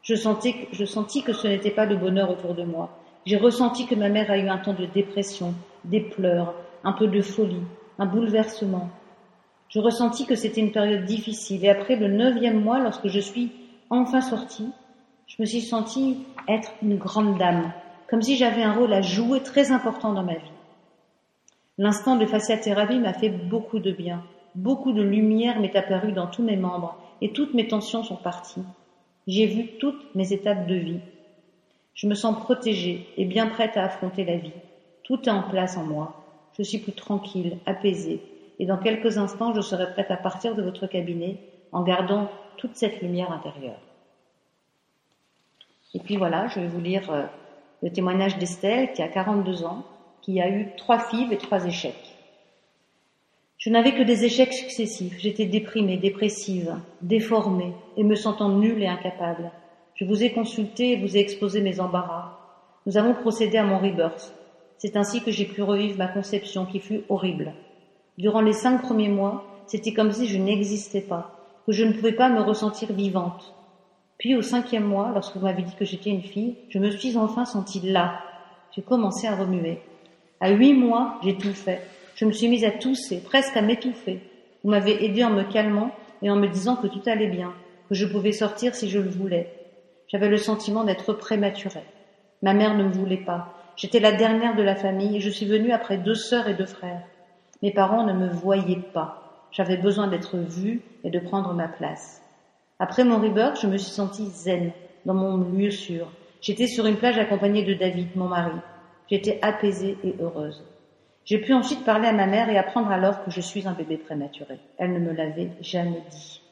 Je, 0.00 0.14
sentis, 0.14 1.22
que 1.22 1.34
ce 1.34 1.46
n'était 1.46 1.70
pas 1.70 1.84
le 1.84 1.96
bonheur 1.96 2.30
autour 2.30 2.54
de 2.54 2.64
moi. 2.64 2.88
J'ai 3.26 3.36
ressenti 3.36 3.84
que 3.86 3.94
ma 3.94 4.08
mère 4.08 4.30
a 4.30 4.38
eu 4.38 4.48
un 4.48 4.56
temps 4.56 4.72
de 4.72 4.86
dépression, 4.86 5.52
des 5.84 6.00
pleurs, 6.00 6.54
un 6.84 6.92
peu 6.92 7.06
de 7.06 7.20
folie, 7.20 7.66
un 7.98 8.06
bouleversement. 8.06 8.88
Je 9.68 9.80
ressentis 9.80 10.26
que 10.26 10.34
c'était 10.34 10.60
une 10.60 10.72
période 10.72 11.04
difficile 11.04 11.64
et 11.64 11.70
après 11.70 11.96
le 11.96 12.08
neuvième 12.08 12.60
mois, 12.60 12.78
lorsque 12.78 13.08
je 13.08 13.20
suis 13.20 13.52
enfin 13.90 14.20
sortie, 14.20 14.70
je 15.26 15.36
me 15.40 15.46
suis 15.46 15.62
sentie 15.62 16.18
être 16.48 16.70
une 16.82 16.96
grande 16.96 17.38
dame, 17.38 17.72
comme 18.08 18.22
si 18.22 18.36
j'avais 18.36 18.62
un 18.62 18.74
rôle 18.74 18.92
à 18.92 19.00
jouer 19.00 19.40
très 19.42 19.72
important 19.72 20.12
dans 20.12 20.22
ma 20.22 20.34
vie. 20.34 20.52
L'instant 21.78 22.16
de 22.16 22.26
fasciathérapie 22.26 22.98
m'a 22.98 23.14
fait 23.14 23.30
beaucoup 23.30 23.80
de 23.80 23.90
bien. 23.90 24.22
Beaucoup 24.54 24.92
de 24.92 25.02
lumière 25.02 25.58
m'est 25.58 25.74
apparue 25.74 26.12
dans 26.12 26.28
tous 26.28 26.44
mes 26.44 26.56
membres 26.56 26.96
et 27.20 27.32
toutes 27.32 27.54
mes 27.54 27.66
tensions 27.66 28.04
sont 28.04 28.16
parties. 28.16 28.62
J'ai 29.26 29.46
vu 29.46 29.78
toutes 29.80 30.14
mes 30.14 30.32
étapes 30.32 30.68
de 30.68 30.76
vie. 30.76 31.00
Je 31.94 32.06
me 32.06 32.14
sens 32.14 32.38
protégée 32.38 33.08
et 33.16 33.24
bien 33.24 33.48
prête 33.48 33.76
à 33.76 33.84
affronter 33.84 34.24
la 34.24 34.36
vie. 34.36 34.52
Tout 35.02 35.20
est 35.24 35.32
en 35.32 35.42
place 35.42 35.76
en 35.76 35.84
moi. 35.84 36.24
Je 36.56 36.62
suis 36.62 36.78
plus 36.78 36.92
tranquille, 36.92 37.58
apaisée, 37.66 38.20
et 38.58 38.66
dans 38.66 38.78
quelques 38.78 39.18
instants 39.18 39.54
je 39.54 39.60
serai 39.60 39.90
prête 39.92 40.10
à 40.10 40.16
partir 40.16 40.54
de 40.54 40.62
votre 40.62 40.86
cabinet 40.86 41.38
en 41.72 41.82
gardant 41.82 42.30
toute 42.56 42.76
cette 42.76 43.00
lumière 43.02 43.32
intérieure. 43.32 43.80
Et 45.94 46.00
puis 46.00 46.16
voilà, 46.16 46.48
je 46.48 46.60
vais 46.60 46.66
vous 46.66 46.80
lire 46.80 47.10
euh, 47.10 47.24
le 47.82 47.90
témoignage 47.90 48.38
d'Estelle 48.38 48.92
qui 48.92 49.02
a 49.02 49.08
42 49.08 49.64
ans, 49.64 49.84
qui 50.22 50.40
a 50.40 50.48
eu 50.48 50.68
trois 50.76 50.98
filles 50.98 51.32
et 51.32 51.38
trois 51.38 51.64
échecs. 51.66 52.14
Je 53.58 53.70
n'avais 53.70 53.94
que 53.94 54.02
des 54.02 54.24
échecs 54.24 54.52
successifs. 54.52 55.18
J'étais 55.18 55.46
déprimée, 55.46 55.96
dépressive, 55.96 56.76
déformée 57.00 57.72
et 57.96 58.04
me 58.04 58.14
sentant 58.14 58.50
nulle 58.50 58.82
et 58.82 58.88
incapable. 58.88 59.50
Je 59.94 60.04
vous 60.04 60.22
ai 60.24 60.32
consulté 60.32 60.92
et 60.92 60.96
vous 60.96 61.16
ai 61.16 61.20
exposé 61.20 61.60
mes 61.60 61.80
embarras. 61.80 62.36
Nous 62.86 62.98
avons 62.98 63.14
procédé 63.14 63.56
à 63.56 63.64
mon 63.64 63.78
rebirth. 63.78 64.34
C'est 64.76 64.96
ainsi 64.96 65.22
que 65.22 65.30
j'ai 65.30 65.46
pu 65.46 65.62
revivre 65.62 65.96
ma 65.96 66.08
conception 66.08 66.66
qui 66.66 66.80
fut 66.80 67.04
horrible. 67.08 67.54
Durant 68.16 68.42
les 68.42 68.52
cinq 68.52 68.82
premiers 68.82 69.08
mois, 69.08 69.44
c'était 69.66 69.92
comme 69.92 70.12
si 70.12 70.26
je 70.26 70.38
n'existais 70.38 71.00
pas, 71.00 71.32
que 71.66 71.72
je 71.72 71.82
ne 71.82 71.92
pouvais 71.92 72.12
pas 72.12 72.28
me 72.28 72.40
ressentir 72.40 72.92
vivante. 72.92 73.54
Puis 74.18 74.36
au 74.36 74.42
cinquième 74.42 74.84
mois, 74.84 75.10
lorsque 75.12 75.36
vous 75.36 75.44
m'avez 75.44 75.62
dit 75.62 75.74
que 75.74 75.84
j'étais 75.84 76.10
une 76.10 76.22
fille, 76.22 76.56
je 76.68 76.78
me 76.78 76.90
suis 76.90 77.16
enfin 77.16 77.44
sentie 77.44 77.80
là. 77.80 78.20
J'ai 78.70 78.82
commencé 78.82 79.26
à 79.26 79.34
remuer. 79.34 79.80
À 80.40 80.50
huit 80.50 80.74
mois, 80.74 81.18
j'ai 81.24 81.36
tout 81.36 81.52
fait. 81.54 81.82
Je 82.14 82.24
me 82.24 82.32
suis 82.32 82.48
mise 82.48 82.64
à 82.64 82.70
tousser, 82.70 83.20
presque 83.20 83.56
à 83.56 83.62
m'étouffer. 83.62 84.20
Vous 84.62 84.70
m'avez 84.70 85.04
aidé 85.04 85.24
en 85.24 85.30
me 85.30 85.42
calmant 85.42 85.90
et 86.22 86.30
en 86.30 86.36
me 86.36 86.46
disant 86.46 86.76
que 86.76 86.86
tout 86.86 87.02
allait 87.06 87.26
bien, 87.26 87.52
que 87.88 87.94
je 87.96 88.06
pouvais 88.06 88.32
sortir 88.32 88.76
si 88.76 88.88
je 88.88 89.00
le 89.00 89.10
voulais. 89.10 89.52
J'avais 90.06 90.28
le 90.28 90.36
sentiment 90.36 90.84
d'être 90.84 91.12
prématurée. 91.14 91.82
Ma 92.42 92.54
mère 92.54 92.76
ne 92.76 92.84
me 92.84 92.92
voulait 92.92 93.16
pas. 93.16 93.54
J'étais 93.76 93.98
la 93.98 94.12
dernière 94.12 94.54
de 94.54 94.62
la 94.62 94.76
famille 94.76 95.16
et 95.16 95.20
je 95.20 95.30
suis 95.30 95.46
venue 95.46 95.72
après 95.72 95.98
deux 95.98 96.14
sœurs 96.14 96.46
et 96.46 96.54
deux 96.54 96.66
frères. 96.66 97.02
Mes 97.62 97.72
parents 97.72 98.04
ne 98.04 98.12
me 98.12 98.28
voyaient 98.28 98.82
pas. 98.92 99.48
J'avais 99.50 99.76
besoin 99.76 100.08
d'être 100.08 100.36
vue 100.36 100.82
et 101.04 101.10
de 101.10 101.18
prendre 101.18 101.54
ma 101.54 101.68
place. 101.68 102.22
Après 102.78 103.04
mon 103.04 103.20
rebirth, 103.20 103.60
je 103.60 103.66
me 103.66 103.76
suis 103.76 103.92
sentie 103.92 104.26
zen, 104.26 104.72
dans 105.06 105.14
mon 105.14 105.36
lieu 105.36 105.70
sûr. 105.70 106.10
J'étais 106.40 106.66
sur 106.66 106.86
une 106.86 106.96
plage 106.96 107.18
accompagnée 107.18 107.62
de 107.62 107.74
David, 107.74 108.08
mon 108.16 108.28
mari. 108.28 108.58
J'étais 109.08 109.38
apaisée 109.42 109.96
et 110.02 110.14
heureuse. 110.20 110.62
J'ai 111.24 111.38
pu 111.38 111.54
ensuite 111.54 111.84
parler 111.84 112.08
à 112.08 112.12
ma 112.12 112.26
mère 112.26 112.50
et 112.50 112.58
apprendre 112.58 112.90
alors 112.90 113.24
que 113.24 113.30
je 113.30 113.40
suis 113.40 113.66
un 113.66 113.72
bébé 113.72 113.96
prématuré. 113.96 114.58
Elle 114.76 114.92
ne 114.92 114.98
me 114.98 115.12
l'avait 115.12 115.50
jamais 115.60 116.02
dit. 116.10 116.42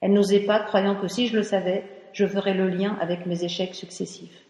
Elle 0.00 0.12
n'osait 0.12 0.40
pas, 0.40 0.60
croyant 0.60 0.94
que 0.94 1.08
si 1.08 1.26
je 1.26 1.36
le 1.36 1.42
savais, 1.42 1.84
je 2.12 2.26
ferais 2.26 2.54
le 2.54 2.68
lien 2.68 2.96
avec 3.00 3.26
mes 3.26 3.42
échecs 3.44 3.74
successifs. 3.74 4.44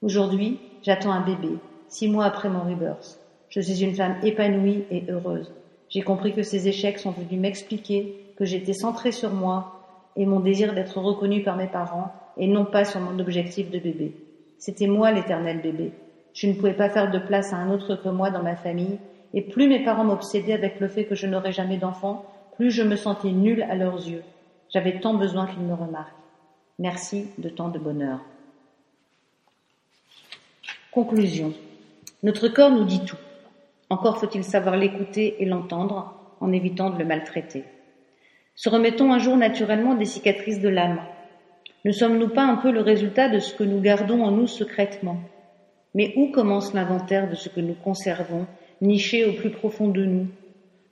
Aujourd'hui, 0.00 0.58
j'attends 0.82 1.12
un 1.12 1.20
bébé, 1.20 1.58
six 1.88 2.08
mois 2.08 2.24
après 2.24 2.48
mon 2.48 2.60
rebirth. 2.60 3.18
Je 3.50 3.60
suis 3.60 3.82
une 3.82 3.94
femme 3.94 4.16
épanouie 4.22 4.84
et 4.90 5.04
heureuse. 5.08 5.52
J'ai 5.88 6.02
compris 6.02 6.34
que 6.34 6.42
ces 6.42 6.68
échecs 6.68 6.98
sont 6.98 7.12
venus 7.12 7.40
m'expliquer 7.40 8.32
que 8.36 8.44
j'étais 8.44 8.74
centrée 8.74 9.12
sur 9.12 9.30
moi 9.30 9.78
et 10.16 10.26
mon 10.26 10.40
désir 10.40 10.74
d'être 10.74 10.98
reconnue 10.98 11.42
par 11.42 11.56
mes 11.56 11.66
parents 11.66 12.12
et 12.36 12.46
non 12.46 12.64
pas 12.64 12.84
sur 12.84 13.00
mon 13.00 13.18
objectif 13.18 13.70
de 13.70 13.78
bébé. 13.78 14.12
C'était 14.58 14.86
moi 14.86 15.12
l'éternel 15.12 15.60
bébé. 15.60 15.92
Je 16.34 16.46
ne 16.46 16.54
pouvais 16.54 16.74
pas 16.74 16.90
faire 16.90 17.10
de 17.10 17.18
place 17.18 17.52
à 17.52 17.56
un 17.56 17.70
autre 17.70 17.96
que 17.96 18.08
moi 18.08 18.30
dans 18.30 18.42
ma 18.42 18.56
famille, 18.56 18.98
et 19.34 19.42
plus 19.42 19.68
mes 19.68 19.84
parents 19.84 20.04
m'obsédaient 20.04 20.52
avec 20.52 20.80
le 20.80 20.88
fait 20.88 21.04
que 21.04 21.14
je 21.14 21.26
n'aurais 21.26 21.52
jamais 21.52 21.76
d'enfant, 21.76 22.24
plus 22.56 22.70
je 22.70 22.82
me 22.82 22.96
sentais 22.96 23.30
nulle 23.30 23.62
à 23.62 23.74
leurs 23.74 24.08
yeux. 24.08 24.22
J'avais 24.72 25.00
tant 25.00 25.14
besoin 25.14 25.46
qu'ils 25.46 25.62
me 25.62 25.74
remarquent. 25.74 26.14
Merci 26.78 27.26
de 27.38 27.48
tant 27.48 27.68
de 27.68 27.78
bonheur. 27.78 28.20
Conclusion. 30.92 31.52
Notre 32.22 32.48
corps 32.48 32.70
nous 32.70 32.84
dit 32.84 33.04
tout. 33.04 33.16
Encore 33.90 34.18
faut-il 34.18 34.44
savoir 34.44 34.76
l'écouter 34.76 35.36
et 35.40 35.46
l'entendre 35.46 36.14
en 36.40 36.52
évitant 36.52 36.90
de 36.90 36.98
le 36.98 37.04
maltraiter. 37.04 37.64
Se 38.54 38.68
remettons 38.68 39.12
un 39.12 39.18
jour 39.18 39.36
naturellement 39.36 39.94
des 39.94 40.04
cicatrices 40.04 40.60
de 40.60 40.68
l'âme. 40.68 41.00
Ne 41.84 41.92
sommes-nous 41.92 42.28
pas 42.28 42.44
un 42.44 42.56
peu 42.56 42.70
le 42.70 42.80
résultat 42.80 43.28
de 43.28 43.38
ce 43.38 43.54
que 43.54 43.64
nous 43.64 43.80
gardons 43.80 44.22
en 44.24 44.30
nous 44.30 44.46
secrètement? 44.46 45.18
Mais 45.94 46.12
où 46.16 46.30
commence 46.30 46.74
l'inventaire 46.74 47.30
de 47.30 47.34
ce 47.34 47.48
que 47.48 47.60
nous 47.60 47.74
conservons, 47.74 48.46
niché 48.82 49.24
au 49.24 49.32
plus 49.32 49.50
profond 49.50 49.88
de 49.88 50.04
nous, 50.04 50.26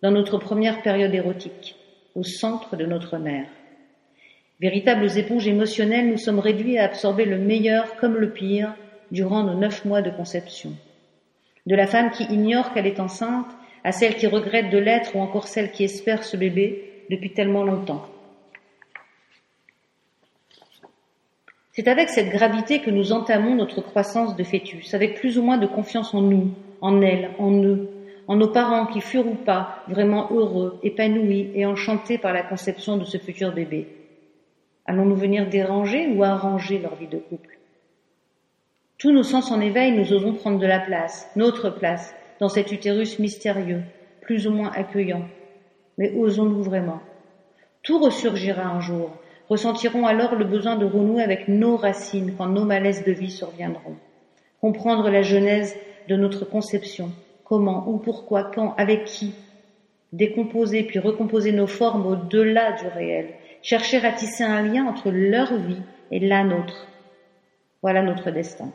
dans 0.02 0.10
notre 0.10 0.38
première 0.38 0.82
période 0.82 1.14
érotique, 1.14 1.76
au 2.14 2.22
centre 2.22 2.76
de 2.76 2.86
notre 2.86 3.18
mère 3.18 3.46
Véritables 4.58 5.18
éponges 5.18 5.46
émotionnelles, 5.46 6.08
nous 6.08 6.16
sommes 6.16 6.38
réduits 6.38 6.78
à 6.78 6.84
absorber 6.84 7.26
le 7.26 7.36
meilleur 7.36 7.96
comme 7.96 8.16
le 8.16 8.30
pire 8.30 8.74
durant 9.10 9.42
nos 9.42 9.54
neuf 9.54 9.84
mois 9.84 10.00
de 10.00 10.10
conception. 10.10 10.72
De 11.66 11.74
la 11.74 11.86
femme 11.86 12.10
qui 12.10 12.24
ignore 12.24 12.72
qu'elle 12.72 12.86
est 12.86 13.00
enceinte 13.00 13.50
à 13.84 13.92
celle 13.92 14.16
qui 14.16 14.26
regrette 14.26 14.70
de 14.70 14.78
l'être 14.78 15.14
ou 15.16 15.20
encore 15.20 15.48
celle 15.48 15.70
qui 15.70 15.84
espère 15.84 16.24
ce 16.24 16.36
bébé 16.36 17.04
depuis 17.10 17.32
tellement 17.32 17.64
longtemps. 17.64 18.06
C'est 21.72 21.88
avec 21.88 22.08
cette 22.08 22.30
gravité 22.30 22.80
que 22.80 22.90
nous 22.90 23.12
entamons 23.12 23.54
notre 23.54 23.82
croissance 23.82 24.34
de 24.34 24.44
fœtus, 24.44 24.94
avec 24.94 25.16
plus 25.16 25.38
ou 25.38 25.42
moins 25.42 25.58
de 25.58 25.66
confiance 25.66 26.14
en 26.14 26.22
nous, 26.22 26.50
en 26.80 27.02
elle, 27.02 27.30
en 27.38 27.52
eux, 27.62 27.90
en 28.28 28.36
nos 28.36 28.48
parents 28.48 28.86
qui 28.86 29.00
furent 29.00 29.26
ou 29.26 29.34
pas 29.34 29.82
vraiment 29.88 30.28
heureux, 30.32 30.80
épanouis 30.82 31.50
et 31.54 31.66
enchantés 31.66 32.18
par 32.18 32.32
la 32.32 32.42
conception 32.42 32.96
de 32.96 33.04
ce 33.04 33.18
futur 33.18 33.52
bébé 33.52 33.88
Allons-nous 34.86 35.16
venir 35.16 35.48
déranger 35.48 36.06
ou 36.08 36.22
arranger 36.22 36.78
leur 36.78 36.94
vie 36.94 37.08
de 37.08 37.18
couple? 37.18 37.55
Tous 38.98 39.12
nos 39.12 39.24
sens 39.24 39.50
en 39.50 39.60
éveil, 39.60 39.92
nous 39.92 40.14
osons 40.14 40.32
prendre 40.32 40.58
de 40.58 40.66
la 40.66 40.80
place, 40.80 41.30
notre 41.36 41.68
place, 41.68 42.14
dans 42.40 42.48
cet 42.48 42.72
utérus 42.72 43.18
mystérieux, 43.18 43.82
plus 44.22 44.46
ou 44.46 44.52
moins 44.52 44.72
accueillant. 44.72 45.28
Mais 45.98 46.12
osons-nous 46.12 46.62
vraiment? 46.62 47.00
Tout 47.82 47.98
ressurgira 47.98 48.64
un 48.64 48.80
jour, 48.80 49.10
ressentirons 49.50 50.06
alors 50.06 50.34
le 50.34 50.46
besoin 50.46 50.76
de 50.76 50.86
renouer 50.86 51.22
avec 51.22 51.46
nos 51.46 51.76
racines 51.76 52.36
quand 52.38 52.46
nos 52.46 52.64
malaises 52.64 53.04
de 53.04 53.12
vie 53.12 53.30
surviendront. 53.30 53.96
Comprendre 54.62 55.10
la 55.10 55.20
genèse 55.20 55.76
de 56.08 56.16
notre 56.16 56.46
conception, 56.46 57.10
comment, 57.44 57.86
où, 57.86 57.98
pourquoi, 57.98 58.44
quand, 58.44 58.74
avec 58.78 59.04
qui. 59.04 59.34
Décomposer 60.14 60.84
puis 60.84 61.00
recomposer 61.00 61.52
nos 61.52 61.66
formes 61.66 62.06
au-delà 62.06 62.72
du 62.72 62.88
réel, 62.88 63.34
chercher 63.60 64.02
à 64.06 64.12
tisser 64.12 64.44
un 64.44 64.62
lien 64.62 64.86
entre 64.86 65.10
leur 65.10 65.54
vie 65.54 65.82
et 66.10 66.18
la 66.18 66.44
nôtre. 66.44 66.88
Voilà 67.82 68.00
notre 68.00 68.30
destin. 68.30 68.72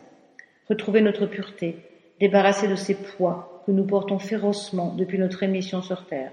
Retrouver 0.72 1.02
notre 1.02 1.26
pureté, 1.26 1.76
débarrasser 2.22 2.70
de 2.70 2.78
ces 2.78 2.96
poids 2.96 3.62
que 3.66 3.74
nous 3.74 3.84
portons 3.84 4.20
férocement 4.20 4.96
depuis 4.96 5.20
notre 5.20 5.44
émission 5.44 5.82
sur 5.82 6.06
Terre. 6.06 6.32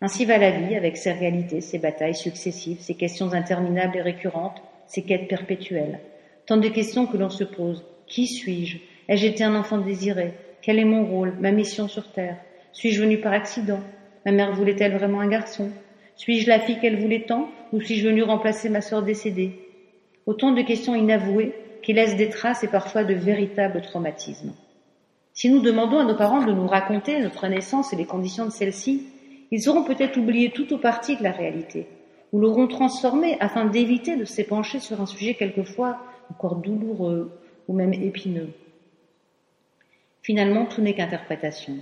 Ainsi 0.00 0.24
va 0.24 0.38
la 0.38 0.52
vie 0.52 0.74
avec 0.74 0.96
ses 0.96 1.12
réalités, 1.12 1.60
ses 1.60 1.78
batailles 1.78 2.14
successives, 2.14 2.80
ses 2.80 2.94
questions 2.94 3.34
interminables 3.34 3.98
et 3.98 4.00
récurrentes, 4.00 4.62
ses 4.86 5.02
quêtes 5.02 5.28
perpétuelles. 5.28 6.00
Tant 6.46 6.56
de 6.56 6.68
questions 6.68 7.04
que 7.04 7.18
l'on 7.18 7.28
se 7.28 7.44
pose. 7.44 7.84
Qui 8.06 8.26
suis-je? 8.26 8.78
Ai-je 9.10 9.26
été 9.26 9.44
un 9.44 9.54
enfant 9.54 9.76
désiré? 9.76 10.32
Quel 10.62 10.78
est 10.78 10.86
mon 10.86 11.04
rôle, 11.04 11.34
ma 11.40 11.52
mission 11.52 11.88
sur 11.88 12.10
Terre? 12.10 12.38
Suis-je 12.72 13.02
venu 13.02 13.18
par 13.18 13.34
accident? 13.34 13.80
Ma 14.24 14.32
mère 14.32 14.54
voulait-elle 14.54 14.96
vraiment 14.96 15.20
un 15.20 15.28
garçon? 15.28 15.72
Suis-je 16.16 16.48
la 16.48 16.58
fille 16.58 16.78
qu'elle 16.80 16.98
voulait 16.98 17.26
tant, 17.28 17.50
ou 17.70 17.82
suis-je 17.82 18.08
venue 18.08 18.22
remplacer 18.22 18.70
ma 18.70 18.80
sœur 18.80 19.02
décédée? 19.02 19.58
Autant 20.24 20.52
de 20.52 20.62
questions 20.62 20.94
inavouées 20.94 21.52
qui 21.88 21.94
laissent 21.94 22.16
des 22.16 22.28
traces 22.28 22.62
et 22.64 22.68
parfois 22.68 23.02
de 23.02 23.14
véritables 23.14 23.80
traumatismes. 23.80 24.52
Si 25.32 25.48
nous 25.48 25.62
demandons 25.62 26.00
à 26.00 26.04
nos 26.04 26.18
parents 26.18 26.44
de 26.44 26.52
nous 26.52 26.66
raconter 26.66 27.18
notre 27.18 27.48
naissance 27.48 27.94
et 27.94 27.96
les 27.96 28.04
conditions 28.04 28.44
de 28.44 28.50
celle-ci, 28.50 29.06
ils 29.50 29.70
auront 29.70 29.84
peut-être 29.84 30.18
oublié 30.18 30.50
tout 30.50 30.70
au 30.74 30.76
parti 30.76 31.16
de 31.16 31.22
la 31.22 31.32
réalité, 31.32 31.86
ou 32.30 32.40
l'auront 32.40 32.66
transformée 32.66 33.38
afin 33.40 33.64
d'éviter 33.64 34.16
de 34.16 34.26
s'épancher 34.26 34.80
sur 34.80 35.00
un 35.00 35.06
sujet 35.06 35.32
quelquefois 35.32 35.96
encore 36.30 36.56
douloureux 36.56 37.32
ou 37.68 37.72
même 37.72 37.94
épineux. 37.94 38.50
Finalement, 40.20 40.66
tout 40.66 40.82
n'est 40.82 40.94
qu'interprétation. 40.94 41.78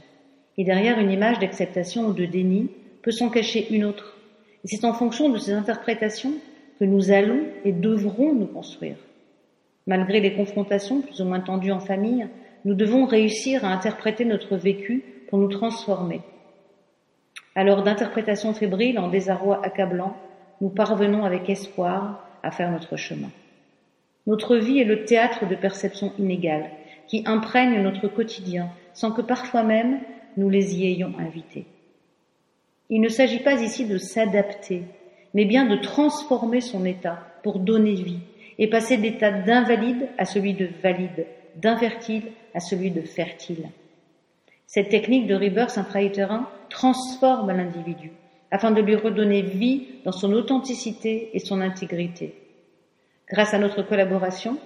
Et 0.56 0.62
derrière 0.62 1.00
une 1.00 1.10
image 1.10 1.40
d'acceptation 1.40 2.06
ou 2.06 2.12
de 2.12 2.26
déni 2.26 2.70
peut 3.02 3.10
s'en 3.10 3.28
cacher 3.28 3.74
une 3.74 3.84
autre, 3.84 4.16
et 4.62 4.68
c'est 4.68 4.84
en 4.84 4.92
fonction 4.92 5.30
de 5.30 5.38
ces 5.38 5.50
interprétations 5.50 6.34
que 6.78 6.84
nous 6.84 7.10
allons 7.10 7.40
et 7.64 7.72
devrons 7.72 8.32
nous 8.32 8.46
construire. 8.46 8.98
Malgré 9.86 10.20
les 10.20 10.34
confrontations 10.34 11.00
plus 11.00 11.20
ou 11.20 11.24
moins 11.24 11.40
tendues 11.40 11.72
en 11.72 11.80
famille, 11.80 12.26
nous 12.64 12.74
devons 12.74 13.06
réussir 13.06 13.64
à 13.64 13.68
interpréter 13.68 14.24
notre 14.24 14.56
vécu 14.56 15.04
pour 15.28 15.38
nous 15.38 15.48
transformer. 15.48 16.20
Alors 17.54 17.82
d'interprétation 17.82 18.52
fébrile 18.52 18.98
en 18.98 19.08
désarroi 19.08 19.64
accablant, 19.64 20.16
nous 20.60 20.70
parvenons 20.70 21.24
avec 21.24 21.48
espoir 21.48 22.26
à 22.42 22.50
faire 22.50 22.70
notre 22.70 22.96
chemin. 22.96 23.30
Notre 24.26 24.56
vie 24.56 24.80
est 24.80 24.84
le 24.84 25.04
théâtre 25.04 25.46
de 25.46 25.54
perceptions 25.54 26.12
inégales 26.18 26.70
qui 27.06 27.22
imprègnent 27.26 27.82
notre 27.82 28.08
quotidien 28.08 28.68
sans 28.92 29.12
que 29.12 29.22
parfois 29.22 29.62
même 29.62 30.00
nous 30.36 30.50
les 30.50 30.76
y 30.76 30.86
ayons 30.86 31.12
invités. 31.18 31.66
Il 32.90 33.00
ne 33.00 33.08
s'agit 33.08 33.40
pas 33.40 33.62
ici 33.62 33.86
de 33.86 33.98
s'adapter, 33.98 34.82
mais 35.34 35.44
bien 35.44 35.66
de 35.66 35.76
transformer 35.76 36.60
son 36.60 36.84
état 36.84 37.20
pour 37.42 37.60
donner 37.60 37.94
vie 37.94 38.20
et 38.58 38.68
passer 38.68 38.96
d'état 38.96 39.30
d'invalide 39.30 40.08
à 40.18 40.24
celui 40.24 40.54
de 40.54 40.68
valide, 40.82 41.26
d'infertile 41.56 42.24
à 42.54 42.60
celui 42.60 42.90
de 42.90 43.02
fertile. 43.02 43.68
Cette 44.66 44.88
technique 44.88 45.26
de 45.26 45.34
rebirth 45.34 45.78
intra-utérin 45.78 46.48
transforme 46.70 47.52
l'individu 47.52 48.12
afin 48.50 48.70
de 48.70 48.80
lui 48.80 48.94
redonner 48.94 49.42
vie 49.42 49.86
dans 50.04 50.12
son 50.12 50.32
authenticité 50.32 51.30
et 51.34 51.38
son 51.38 51.60
intégrité. 51.60 52.34
Grâce 53.28 53.54
à 53.54 53.58
notre 53.58 53.82
collaboration, 53.82 54.56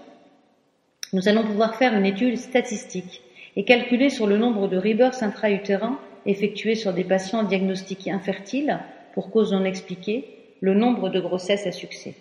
nous 1.13 1.29
allons 1.29 1.45
pouvoir 1.45 1.77
faire 1.77 1.95
une 1.95 2.07
étude 2.07 2.37
statistique 2.37 3.23
et 3.57 3.65
calculer 3.65 4.11
sur 4.11 4.27
le 4.27 4.39
nombre 4.39 4.69
de 4.69 4.77
rebirths 4.77 5.23
intra-utérins 5.23 5.99
effectué 6.27 6.75
sur 6.75 6.93
des 6.93 7.05
patients 7.05 7.43
diagnostiqués 7.43 8.13
infertiles 8.13 8.79
pour 9.15 9.31
cause 9.31 9.53
non 9.53 9.65
expliquée 9.65 10.25
le 10.61 10.75
nombre 10.75 11.09
de 11.09 11.21
grossesses 11.21 11.67
à 11.67 11.73
succès. 11.73 12.15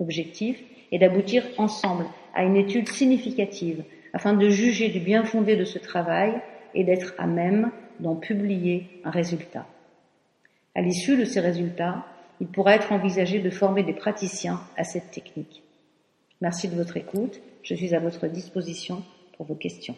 L'objectif 0.00 0.62
est 0.90 0.98
d'aboutir 0.98 1.44
ensemble 1.58 2.06
à 2.34 2.44
une 2.44 2.56
étude 2.56 2.88
significative 2.88 3.84
afin 4.12 4.34
de 4.34 4.48
juger 4.48 4.88
du 4.88 5.00
bien 5.00 5.24
fondé 5.24 5.56
de 5.56 5.64
ce 5.64 5.78
travail 5.78 6.34
et 6.74 6.84
d'être 6.84 7.14
à 7.18 7.26
même 7.26 7.70
d'en 8.00 8.16
publier 8.16 8.88
un 9.04 9.10
résultat. 9.10 9.66
À 10.74 10.80
l'issue 10.80 11.16
de 11.16 11.24
ces 11.24 11.40
résultats, 11.40 12.06
il 12.40 12.46
pourra 12.46 12.74
être 12.74 12.92
envisagé 12.92 13.40
de 13.40 13.50
former 13.50 13.82
des 13.82 13.92
praticiens 13.92 14.60
à 14.76 14.84
cette 14.84 15.10
technique. 15.10 15.62
Merci 16.40 16.68
de 16.68 16.74
votre 16.74 16.96
écoute. 16.96 17.40
Je 17.62 17.74
suis 17.74 17.94
à 17.94 18.00
votre 18.00 18.26
disposition 18.26 19.02
pour 19.36 19.46
vos 19.46 19.54
questions. 19.54 19.96